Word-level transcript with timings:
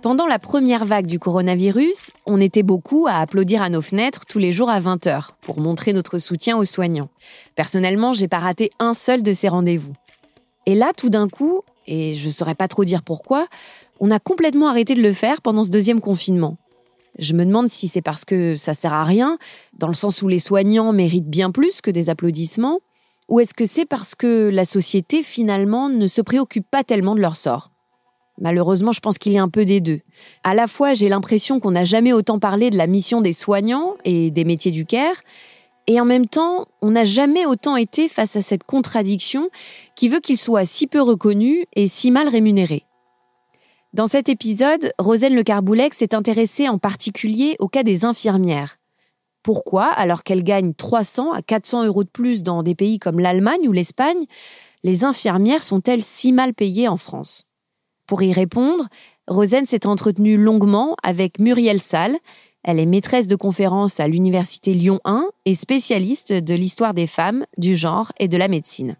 Pendant 0.00 0.26
la 0.26 0.38
première 0.38 0.84
vague 0.84 1.06
du 1.06 1.18
coronavirus, 1.18 2.12
on 2.24 2.40
était 2.40 2.62
beaucoup 2.62 3.08
à 3.08 3.14
applaudir 3.14 3.62
à 3.62 3.68
nos 3.68 3.82
fenêtres 3.82 4.26
tous 4.26 4.38
les 4.38 4.52
jours 4.52 4.70
à 4.70 4.80
20h 4.80 5.30
pour 5.40 5.58
montrer 5.58 5.92
notre 5.92 6.18
soutien 6.18 6.56
aux 6.56 6.64
soignants. 6.64 7.08
Personnellement, 7.56 8.12
j'ai 8.12 8.28
pas 8.28 8.38
raté 8.38 8.70
un 8.78 8.94
seul 8.94 9.24
de 9.24 9.32
ces 9.32 9.48
rendez-vous. 9.48 9.94
Et 10.66 10.76
là, 10.76 10.92
tout 10.96 11.08
d'un 11.08 11.28
coup, 11.28 11.62
et 11.88 12.14
je 12.14 12.30
saurais 12.30 12.54
pas 12.54 12.68
trop 12.68 12.84
dire 12.84 13.02
pourquoi, 13.02 13.48
on 13.98 14.12
a 14.12 14.20
complètement 14.20 14.68
arrêté 14.68 14.94
de 14.94 15.02
le 15.02 15.12
faire 15.12 15.42
pendant 15.42 15.64
ce 15.64 15.70
deuxième 15.70 16.00
confinement. 16.00 16.58
Je 17.18 17.34
me 17.34 17.44
demande 17.44 17.68
si 17.68 17.88
c'est 17.88 18.02
parce 18.02 18.24
que 18.24 18.54
ça 18.54 18.74
sert 18.74 18.92
à 18.92 19.02
rien, 19.02 19.36
dans 19.76 19.88
le 19.88 19.94
sens 19.94 20.22
où 20.22 20.28
les 20.28 20.38
soignants 20.38 20.92
méritent 20.92 21.28
bien 21.28 21.50
plus 21.50 21.80
que 21.80 21.90
des 21.90 22.08
applaudissements, 22.08 22.78
ou 23.28 23.40
est-ce 23.40 23.52
que 23.52 23.66
c'est 23.66 23.84
parce 23.84 24.14
que 24.14 24.48
la 24.48 24.64
société 24.64 25.24
finalement 25.24 25.88
ne 25.88 26.06
se 26.06 26.22
préoccupe 26.22 26.70
pas 26.70 26.84
tellement 26.84 27.16
de 27.16 27.20
leur 27.20 27.34
sort? 27.34 27.72
Malheureusement, 28.40 28.92
je 28.92 29.00
pense 29.00 29.18
qu'il 29.18 29.32
y 29.32 29.38
a 29.38 29.42
un 29.42 29.48
peu 29.48 29.64
des 29.64 29.80
deux. 29.80 30.00
À 30.44 30.54
la 30.54 30.66
fois, 30.68 30.94
j'ai 30.94 31.08
l'impression 31.08 31.58
qu'on 31.60 31.72
n'a 31.72 31.84
jamais 31.84 32.12
autant 32.12 32.38
parlé 32.38 32.70
de 32.70 32.76
la 32.76 32.86
mission 32.86 33.20
des 33.20 33.32
soignants 33.32 33.96
et 34.04 34.30
des 34.30 34.44
métiers 34.44 34.70
du 34.70 34.86
care, 34.86 35.16
et 35.88 36.00
en 36.00 36.04
même 36.04 36.28
temps, 36.28 36.66
on 36.82 36.90
n'a 36.90 37.04
jamais 37.04 37.46
autant 37.46 37.76
été 37.76 38.08
face 38.08 38.36
à 38.36 38.42
cette 38.42 38.62
contradiction 38.62 39.48
qui 39.96 40.08
veut 40.08 40.20
qu'ils 40.20 40.36
soient 40.36 40.66
si 40.66 40.86
peu 40.86 41.00
reconnus 41.00 41.64
et 41.74 41.88
si 41.88 42.10
mal 42.10 42.28
rémunérés. 42.28 42.84
Dans 43.94 44.06
cet 44.06 44.28
épisode, 44.28 44.92
Roselle 44.98 45.34
Le 45.34 45.42
Carboulex 45.42 45.96
s'est 45.96 46.14
intéressée 46.14 46.68
en 46.68 46.76
particulier 46.76 47.56
au 47.58 47.68
cas 47.68 47.82
des 47.82 48.04
infirmières. 48.04 48.78
Pourquoi, 49.42 49.86
alors 49.86 50.24
qu'elles 50.24 50.44
gagnent 50.44 50.74
300 50.74 51.32
à 51.32 51.40
400 51.40 51.86
euros 51.86 52.04
de 52.04 52.10
plus 52.10 52.42
dans 52.42 52.62
des 52.62 52.74
pays 52.74 52.98
comme 52.98 53.18
l'Allemagne 53.18 53.66
ou 53.66 53.72
l'Espagne, 53.72 54.26
les 54.84 55.04
infirmières 55.04 55.64
sont-elles 55.64 56.02
si 56.02 56.32
mal 56.32 56.52
payées 56.52 56.86
en 56.86 56.98
France? 56.98 57.47
Pour 58.08 58.22
y 58.22 58.32
répondre, 58.32 58.88
Rosen 59.28 59.66
s'est 59.66 59.86
entretenue 59.86 60.38
longuement 60.38 60.96
avec 61.02 61.38
Muriel 61.38 61.78
Salle. 61.78 62.16
Elle 62.64 62.80
est 62.80 62.86
maîtresse 62.86 63.26
de 63.26 63.36
conférences 63.36 64.00
à 64.00 64.08
l'Université 64.08 64.72
Lyon 64.72 64.98
1 65.04 65.28
et 65.44 65.54
spécialiste 65.54 66.32
de 66.32 66.54
l'histoire 66.54 66.94
des 66.94 67.06
femmes, 67.06 67.44
du 67.58 67.76
genre 67.76 68.10
et 68.18 68.26
de 68.26 68.38
la 68.38 68.48
médecine. 68.48 68.96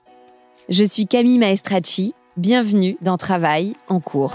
Je 0.69 0.85
suis 0.85 1.07
Camille 1.07 1.39
Maestracci. 1.39 2.15
Bienvenue 2.37 2.99
dans 3.01 3.17
Travail 3.17 3.75
en 3.89 3.99
cours. 3.99 4.33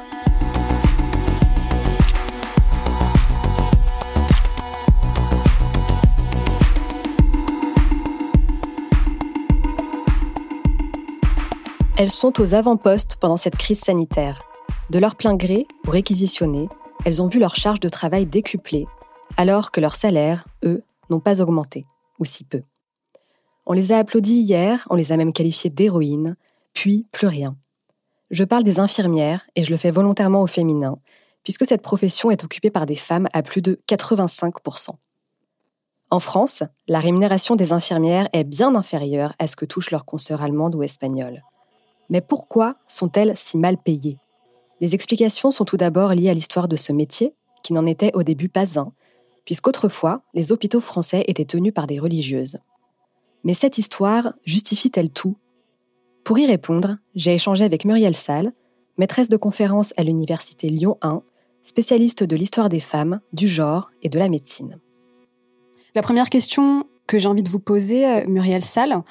Elles 11.96 12.10
sont 12.10 12.42
aux 12.42 12.56
avant-postes 12.56 13.18
pendant 13.18 13.38
cette 13.38 13.56
crise 13.56 13.80
sanitaire. 13.80 14.40
De 14.94 15.00
leur 15.00 15.16
plein 15.16 15.34
gré 15.34 15.66
ou 15.88 15.90
réquisitionnées, 15.90 16.70
elles 17.04 17.20
ont 17.20 17.28
vu 17.28 17.40
leur 17.40 17.56
charge 17.56 17.80
de 17.80 17.90
travail 17.90 18.28
décuplée, 18.28 18.86
alors 19.38 19.72
que 19.72 19.82
leurs 19.82 19.96
salaires, 19.96 20.48
eux, 20.64 20.84
n'ont 21.10 21.20
pas 21.20 21.42
augmenté, 21.42 21.88
ou 22.20 22.26
si 22.26 22.44
peu. 22.44 22.62
On 23.66 23.74
les 23.74 23.92
a 23.92 23.98
applaudis 23.98 24.42
hier, 24.42 24.86
on 24.92 24.96
les 24.96 25.12
a 25.12 25.18
même 25.18 25.34
qualifiées 25.34 25.72
d'héroïnes, 25.72 26.36
puis 26.74 27.08
plus 27.12 27.26
rien. 27.26 27.58
Je 28.30 28.44
parle 28.44 28.62
des 28.62 28.80
infirmières, 28.80 29.50
et 29.56 29.64
je 29.64 29.72
le 29.72 29.78
fais 29.78 29.90
volontairement 29.90 30.44
au 30.44 30.48
féminin, 30.48 31.00
puisque 31.44 31.66
cette 31.66 31.82
profession 31.82 32.30
est 32.30 32.44
occupée 32.44 32.70
par 32.70 32.86
des 32.86 32.96
femmes 32.96 33.28
à 33.34 33.42
plus 33.42 33.64
de 33.64 33.80
85%. 33.90 34.92
En 36.12 36.20
France, 36.20 36.62
la 36.88 37.00
rémunération 37.00 37.56
des 37.56 37.74
infirmières 37.74 38.30
est 38.32 38.44
bien 38.44 38.76
inférieure 38.76 39.34
à 39.40 39.48
ce 39.48 39.56
que 39.56 39.66
touchent 39.66 39.90
leurs 39.90 40.06
consoeurs 40.06 40.44
allemandes 40.44 40.76
ou 40.76 40.84
espagnoles. 40.84 41.42
Mais 42.12 42.22
pourquoi 42.22 42.76
sont-elles 42.88 43.36
si 43.36 43.58
mal 43.58 43.78
payées? 43.78 44.20
Les 44.82 44.96
explications 44.96 45.52
sont 45.52 45.66
tout 45.66 45.78
d'abord 45.78 46.14
liées 46.14 46.30
à 46.30 46.34
l'histoire 46.34 46.68
de 46.68 46.76
ce 46.76 46.92
métier, 46.92 47.34
qui 47.64 47.74
n'en 47.74 47.86
était 47.86 48.12
au 48.14 48.24
début 48.24 48.50
pas 48.50 48.80
un, 48.80 48.92
puisqu'autrefois, 49.46 50.22
les 50.34 50.52
hôpitaux 50.52 50.82
français 50.82 51.24
étaient 51.28 51.46
tenus 51.46 51.74
par 51.74 51.88
des 51.88 52.00
religieuses. 52.00 52.60
Mais 53.44 53.54
cette 53.54 53.78
histoire 53.78 54.34
justifie-t-elle 54.46 55.10
tout? 55.10 55.38
Pour 56.24 56.38
y 56.38 56.46
répondre, 56.46 56.98
j'ai 57.16 57.34
échangé 57.34 57.66
avec 57.66 57.84
Muriel 57.84 58.16
Salle, 58.16 58.54
maîtresse 58.98 59.30
de 59.30 59.38
conférence 59.38 59.94
à 59.98 60.04
l'Université 60.04 60.70
Lyon 60.70 60.98
1, 61.02 61.22
spécialiste 61.64 62.24
de 62.24 62.36
l'histoire 62.36 62.70
des 62.70 62.80
femmes, 62.80 63.20
du 63.34 63.48
genre 63.48 63.92
et 64.02 64.10
de 64.10 64.20
la 64.20 64.30
médecine. 64.30 64.80
La 65.96 66.02
première 66.02 66.30
question 66.30 66.86
que 67.08 67.20
j'ai 67.20 67.28
envie 67.28 67.44
de 67.44 67.50
vous 67.50 67.60
poser, 67.60 68.08
euh, 68.08 68.26
Muriel 68.28 68.62
Salle, 68.62 69.04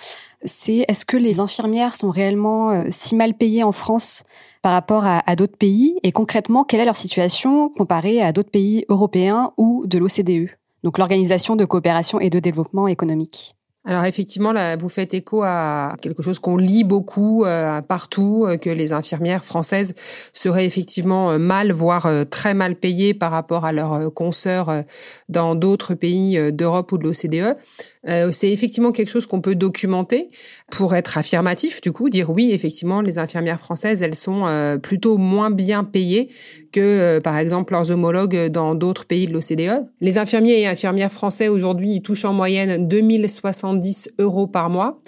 c'est 0.45 0.85
est-ce 0.89 1.05
que 1.05 1.17
les 1.17 1.41
infirmières 1.41 1.95
sont 1.95 2.11
réellement 2.11 2.71
euh, 2.71 2.85
si 2.91 3.15
mal 3.15 3.35
payées 3.35 3.63
en 3.63 3.73
France 3.73 4.25
par 4.63 4.73
rapport 4.73 5.05
à, 5.05 5.37
d'autres 5.37 5.57
pays 5.57 5.99
et 6.05 6.13
concrètement, 6.13 6.65
quelle 6.65 6.81
est 6.81 6.85
leur 6.85 6.97
situation 6.97 7.69
comparée 7.69 8.23
à 8.23 8.33
d'autres 8.33 8.51
pays 8.51 8.85
européens 8.89 9.51
ou 9.59 9.87
de 9.87 9.99
l'OCDE, 9.99 10.51
donc 10.85 10.99
l'Organisation 10.99 11.57
de 11.57 11.65
coopération 11.65 12.21
et 12.21 12.31
de 12.31 12.39
développement 12.39 12.87
économique? 12.87 13.57
Alors 13.85 14.05
effectivement, 14.05 14.55
vous 14.79 14.89
faites 14.89 15.13
écho 15.13 15.43
à 15.43 15.97
quelque 16.01 16.23
chose 16.23 16.39
qu'on 16.39 16.57
lit 16.57 16.85
beaucoup 16.85 17.45
euh, 17.45 17.83
partout, 17.83 18.45
euh, 18.47 18.57
que 18.57 18.71
les 18.71 18.93
infirmières 18.93 19.45
françaises 19.45 19.97
seraient 20.33 20.67
effectivement 20.67 21.33
euh, 21.33 21.39
mal, 21.39 21.73
voire 21.73 22.09
très 22.31 22.55
mal 22.55 22.77
payées 22.77 23.13
par 23.13 23.33
rapport 23.33 23.65
à 23.65 23.73
leurs 23.73 24.15
consoeurs 24.15 24.85
dans 25.29 25.57
d'autres 25.57 25.95
pays 25.95 26.53
d'Europe 26.53 26.93
ou 26.93 26.99
de 26.99 27.05
l'OCDE. 27.05 27.57
C'est 28.05 28.51
effectivement 28.51 28.91
quelque 28.93 29.11
chose 29.11 29.27
qu'on 29.27 29.41
peut 29.41 29.55
documenter 29.55 30.31
pour 30.71 30.95
être 30.95 31.19
affirmatif, 31.19 31.81
du 31.81 31.93
coup, 31.93 32.11
dire 32.11 32.31
oui, 32.31 32.51
effectivement, 32.53 33.01
les 33.01 33.19
infirmières 33.19 33.61
françaises, 33.61 34.03
elles 34.03 34.15
sont 34.15 34.79
plutôt 34.83 35.19
moins 35.19 35.51
bien 35.51 35.85
payées 35.85 36.29
que, 36.73 37.21
par 37.21 37.39
exemple, 37.39 37.75
leurs 37.75 37.91
homologues 37.91 38.49
dans 38.49 38.75
d'autres 38.75 39.07
pays 39.07 39.27
de 39.27 39.33
l'OCDE. 39.33 39.87
Les 40.01 40.19
infirmiers 40.19 40.61
et 40.61 40.67
infirmières 40.67 41.13
français 41.13 41.49
aujourd'hui, 41.49 41.97
ils 41.97 42.03
touchent 42.03 42.25
en 42.25 42.33
moyenne 42.33 42.89
2060 42.89 43.79
10 43.79 44.13
euros 44.19 44.47
par 44.47 44.71
mois, 44.71 44.99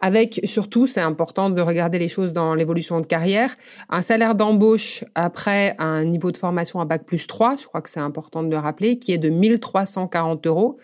avec 0.00 0.40
surtout, 0.44 0.86
c'est 0.86 1.02
important 1.02 1.50
de 1.50 1.60
regarder 1.60 1.98
les 1.98 2.08
choses 2.08 2.32
dans 2.32 2.54
l'évolution 2.54 3.00
de 3.00 3.06
carrière, 3.06 3.54
un 3.90 4.00
salaire 4.00 4.34
d'embauche 4.34 5.04
après 5.14 5.74
un 5.78 6.04
niveau 6.04 6.32
de 6.32 6.38
formation 6.38 6.80
à 6.80 6.86
bac 6.86 7.04
plus 7.04 7.26
3, 7.26 7.56
je 7.60 7.66
crois 7.66 7.82
que 7.82 7.90
c'est 7.90 8.00
important 8.00 8.42
de 8.42 8.48
le 8.48 8.56
rappeler, 8.56 8.98
qui 8.98 9.12
est 9.12 9.18
de 9.18 9.28
1340 9.28 10.46
euros. 10.46 10.78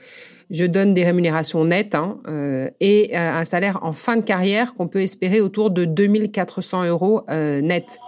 Je 0.51 0.65
donne 0.65 0.95
des 0.95 1.05
rémunérations 1.05 1.65
nettes 1.65 1.97
hein, 1.97 2.19
euh, 2.29 2.71
et 2.81 3.17
euh, 3.17 3.41
un 3.41 3.45
salaire 3.45 3.81
en 3.83 3.91
fin 3.93 4.17
de 4.17 4.23
carrière 4.23 4.75
qu'on 4.75 4.87
peut 4.87 5.01
espérer 5.01 5.41
autour 5.41 5.71
de 5.71 5.85
2400 5.85 6.85
euros 6.85 7.23
euh, 7.29 7.61
net. 7.61 7.99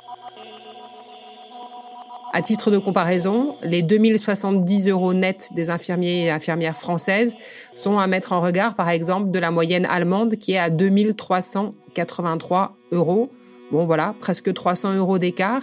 À 2.33 2.43
titre 2.43 2.71
de 2.71 2.79
comparaison, 2.79 3.57
les 3.63 3.83
2070 3.83 4.89
euros 4.89 5.15
nets 5.15 5.49
des 5.57 5.71
infirmiers 5.71 6.27
et 6.27 6.31
infirmières 6.31 6.77
françaises 6.77 7.35
sont 7.75 7.99
à 7.99 8.07
mettre 8.07 8.33
en 8.33 8.41
regard, 8.41 8.77
par 8.77 8.89
exemple, 8.91 9.33
de 9.33 9.39
la 9.41 9.51
moyenne 9.51 9.87
allemande 9.87 10.37
qui 10.37 10.53
est 10.53 10.59
à 10.59 10.71
2383 10.71 12.77
euros. 12.93 13.31
Bon, 13.73 13.85
voilà, 13.85 14.15
presque 14.21 14.53
300 14.53 14.95
euros 14.97 15.19
d'écart. 15.19 15.63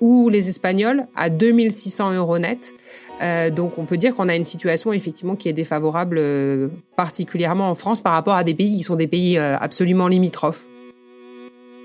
Ou 0.00 0.30
les 0.30 0.48
Espagnols 0.48 1.06
à 1.14 1.30
2600 1.30 2.14
euros 2.14 2.38
net. 2.38 2.72
Euh, 3.20 3.50
donc, 3.50 3.78
on 3.78 3.84
peut 3.84 3.96
dire 3.96 4.14
qu'on 4.14 4.28
a 4.28 4.36
une 4.36 4.44
situation 4.44 4.92
effectivement 4.92 5.36
qui 5.36 5.48
est 5.48 5.52
défavorable, 5.52 6.18
euh, 6.18 6.68
particulièrement 6.96 7.68
en 7.68 7.74
France, 7.74 8.00
par 8.00 8.12
rapport 8.12 8.34
à 8.34 8.44
des 8.44 8.54
pays 8.54 8.76
qui 8.76 8.82
sont 8.82 8.96
des 8.96 9.08
pays 9.08 9.38
absolument 9.38 10.08
limitrophes. 10.08 10.66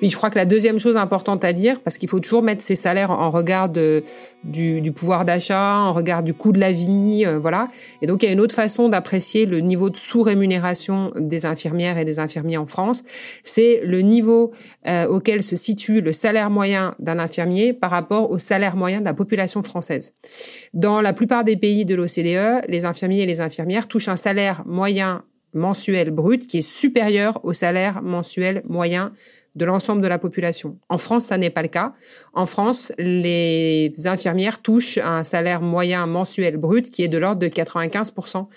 Puis 0.04 0.10
je 0.10 0.18
crois 0.18 0.30
que 0.30 0.38
la 0.38 0.44
deuxième 0.44 0.80
chose 0.80 0.98
importante 0.98 1.46
à 1.46 1.54
dire, 1.54 1.80
parce 1.80 1.98
qu'il 1.98 2.10
faut 2.10 2.20
toujours 2.20 2.44
mettre 2.44 2.62
ces 2.62 2.76
salaires 2.76 3.10
en 3.10 3.30
regard 3.30 3.70
de, 3.70 4.04
du, 4.44 4.82
du, 4.82 4.92
pouvoir 4.92 5.24
d'achat, 5.24 5.78
en 5.78 5.94
regard 5.94 6.24
du 6.24 6.34
coût 6.34 6.52
de 6.52 6.60
la 6.60 6.74
vie, 6.74 7.24
euh, 7.26 7.40
voilà. 7.40 7.70
Et 8.02 8.06
donc 8.06 8.22
il 8.22 8.26
y 8.26 8.30
a 8.30 8.34
une 8.34 8.42
autre 8.42 8.54
façon 8.54 8.90
d'apprécier 8.90 9.46
le 9.46 9.62
niveau 9.62 9.90
de 9.90 9.96
sous-rémunération 9.96 11.14
des 11.16 11.46
infirmières 11.46 11.98
et 11.98 12.04
des 12.04 12.20
infirmiers 12.20 12.58
en 12.58 12.66
France, 12.66 13.06
c'est 13.46 13.80
le 13.86 14.02
niveau 14.02 14.52
euh, 14.88 15.08
auquel 15.08 15.42
se 15.42 15.56
situe 15.56 16.02
le 16.02 16.12
salaire 16.12 16.50
moyen 16.50 16.96
d'un 17.00 17.18
infirmier 17.18 17.72
par 17.72 17.92
rapport 17.92 18.30
au 18.30 18.40
salaire 18.40 18.76
moyen 18.76 19.00
de 19.00 19.06
la 19.06 19.14
population 19.14 19.64
française. 19.64 20.16
Dans 20.74 21.00
la 21.00 21.14
plupart 21.14 21.46
des 21.46 21.56
pays 21.56 21.86
de 21.86 21.96
l'OCDE, 21.96 22.66
les 22.68 22.84
infirmiers 22.84 23.22
et 23.22 23.26
les 23.26 23.40
infirmières 23.40 23.88
touchent 23.88 24.10
un 24.10 24.18
salaire 24.18 24.64
moyen 24.66 25.24
mensuel 25.54 26.12
brut 26.12 26.46
qui 26.46 26.58
est 26.58 26.68
supérieur 26.68 27.40
au 27.46 27.54
salaire 27.54 28.02
mensuel 28.02 28.64
moyen 28.68 29.14
de 29.56 29.66
l'ensemble 29.66 30.02
de 30.02 30.08
la 30.08 30.18
population. 30.18 30.80
En 30.90 30.98
France, 30.98 31.26
ça 31.26 31.38
n'est 31.38 31.50
pas 31.50 31.62
le 31.62 31.68
cas. 31.68 31.94
En 32.34 32.46
France, 32.46 32.92
les 32.98 33.94
infirmières 34.06 34.62
touchent 34.62 34.98
un 34.98 35.24
salaire 35.24 35.62
moyen 35.62 36.08
mensuel 36.08 36.58
brut 36.58 36.90
qui 36.90 37.04
est 37.04 37.08
de 37.08 37.18
l'ordre 37.18 37.42
de 37.42 37.48
95% 37.48 38.48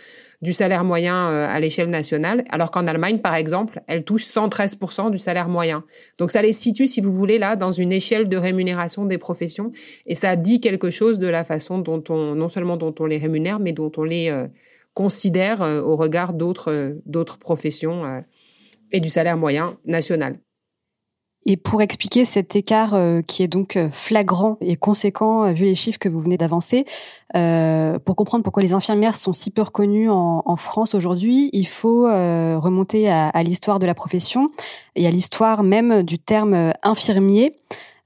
du 0.43 0.53
salaire 0.53 0.85
moyen 0.85 1.15
euh, 1.31 1.47
à 1.49 1.59
l'échelle 1.61 1.91
nationale, 1.91 2.45
alors 2.51 2.71
qu'en 2.71 2.87
Allemagne, 2.87 3.19
par 3.19 3.35
exemple, 3.35 3.83
elles 3.87 4.05
touchent 4.05 4.27
113% 4.27 5.11
du 5.11 5.19
salaire 5.19 5.49
moyen. 5.49 5.85
Donc 6.19 6.31
ça 6.31 6.43
les 6.43 6.53
situe, 6.53 6.87
si 6.87 7.01
vous 7.01 7.13
voulez, 7.13 7.39
là, 7.39 7.57
dans 7.57 7.73
une 7.73 7.93
échelle 7.93 8.29
de 8.29 8.37
rémunération 8.37 9.07
des 9.07 9.19
professions, 9.19 9.73
et 10.05 10.15
ça 10.15 10.37
dit 10.37 10.61
quelque 10.61 10.91
chose 10.91 11.19
de 11.19 11.29
la 11.29 11.45
façon 11.45 11.79
dont 11.79 12.03
on, 12.11 12.35
non 12.35 12.49
seulement 12.49 12.77
dont 12.77 12.95
on 13.01 13.07
les 13.07 13.19
rémunère, 13.19 13.61
mais 13.61 13.73
dont 13.73 13.93
on 13.97 14.05
les 14.05 14.29
euh, 14.29 14.47
considère 14.93 15.63
euh, 15.63 15.81
au 15.81 15.97
regard 15.97 16.35
d'autres 16.35 16.97
d'autres 17.07 17.39
professions 17.39 18.23
et 18.93 19.01
du 19.01 19.09
salaire 19.09 19.37
moyen 19.37 19.77
national. 19.87 20.39
Et 21.49 21.57
pour 21.57 21.81
expliquer 21.81 22.25
cet 22.25 22.57
écart 22.57 22.95
euh, 22.95 23.23
qui 23.23 23.45
est 23.45 23.49
donc 23.49 23.77
euh, 23.77 23.89
flagrant 23.89 24.59
et 24.61 24.75
conséquent 24.75 25.45
euh, 25.45 25.53
vu 25.53 25.65
les 25.65 25.77
chiffres 25.77 25.99
que 26.01 26.09
vous 26.09 26.21
venez 26.21 26.37
d'avancer, 26.37 26.85
pour 28.07 28.17
comprendre 28.17 28.43
pourquoi 28.43 28.63
les 28.63 28.73
infirmières 28.73 29.15
sont 29.15 29.35
si 29.35 29.51
peu 29.51 29.61
reconnues 29.61 30.09
en, 30.09 30.43
en 30.47 30.57
France 30.57 30.95
aujourd'hui, 30.95 31.51
il 31.53 31.67
faut 31.67 32.05
remonter 32.05 33.11
à, 33.11 33.29
à 33.29 33.43
l'histoire 33.43 33.79
de 33.79 33.85
la 33.85 33.95
profession 33.95 34.49
et 34.95 35.07
à 35.07 35.11
l'histoire 35.11 35.63
même 35.63 36.03
du 36.03 36.19
terme 36.19 36.73
infirmier 36.83 37.53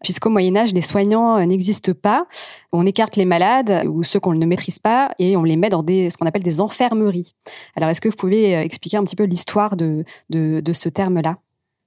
puisqu'au 0.03 0.31
Moyen 0.31 0.57
Âge, 0.57 0.73
les 0.73 0.81
soignants 0.81 1.39
n'existent 1.47 1.93
pas. 1.93 2.27
On 2.73 2.87
écarte 2.87 3.15
les 3.15 3.25
malades 3.25 3.85
ou 3.87 4.03
ceux 4.03 4.19
qu'on 4.19 4.35
ne 4.35 4.47
maîtrise 4.47 4.81
pas 4.81 5.13
et 5.21 5.37
on 5.37 5.45
les 5.45 5.57
met 5.57 5.69
dans 5.69 5.85
des, 5.85 6.11
ce 6.11 6.19
qu'on 6.19 6.27
appelle 6.27 6.43
des 6.43 6.61
enfermeries. 6.61 7.35
Alors, 7.77 7.89
est-ce 7.89 8.01
que 8.01 8.09
vous 8.09 8.17
pouvez 8.17 8.55
expliquer 8.55 8.97
un 8.97 9.05
petit 9.05 9.17
peu 9.17 9.25
l'histoire 9.25 9.77
de, 9.77 10.05
de, 10.31 10.59
de 10.59 10.73
ce 10.73 10.89
terme-là? 10.89 11.37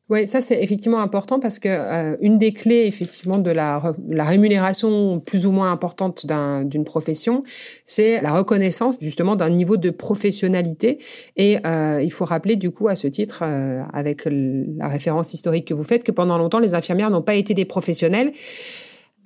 Oui, 0.10 0.28
ça 0.28 0.42
c'est 0.42 0.62
effectivement 0.62 1.00
important 1.00 1.40
parce 1.40 1.60
que 1.60 1.70
euh, 1.70 2.18
une 2.20 2.38
des 2.38 2.54
clés 2.54 2.84
effectivement 2.88 3.38
de 3.38 3.52
la, 3.52 3.82
la 4.10 4.26
rémunération 4.26 5.22
plus 5.22 5.46
ou 5.46 5.52
moins 5.52 5.72
importante 5.72 6.26
d'une 6.66 6.84
profession, 6.84 7.42
c'est 7.86 8.22
la 8.22 8.34
reconnaissance 8.34 8.98
justement 9.00 9.38
d'un 9.38 9.50
niveau 9.50 9.78
de 9.78 9.90
professionnalité. 9.90 10.98
Et 11.38 11.58
euh, 11.66 12.02
il 12.04 12.12
faut 12.12 12.26
rappeler 12.26 12.58
du 12.58 12.70
coup 12.70 12.90
à 12.90 12.98
ce 12.98 13.08
titre, 13.08 13.44
euh, 13.44 13.82
avec 13.94 14.26
la 14.26 14.90
référence 14.90 15.34
historique 15.34 15.70
que 15.70 15.74
vous 15.74 15.86
faites, 15.86 16.04
que 16.04 16.12
pendant 16.12 16.38
longtemps 16.38 16.60
les 16.60 16.76
infirmières 16.76 17.10
n'ont 17.10 17.22
pas 17.22 17.36
été 17.36 17.54
des 17.54 17.66
professionnels. 17.66 18.34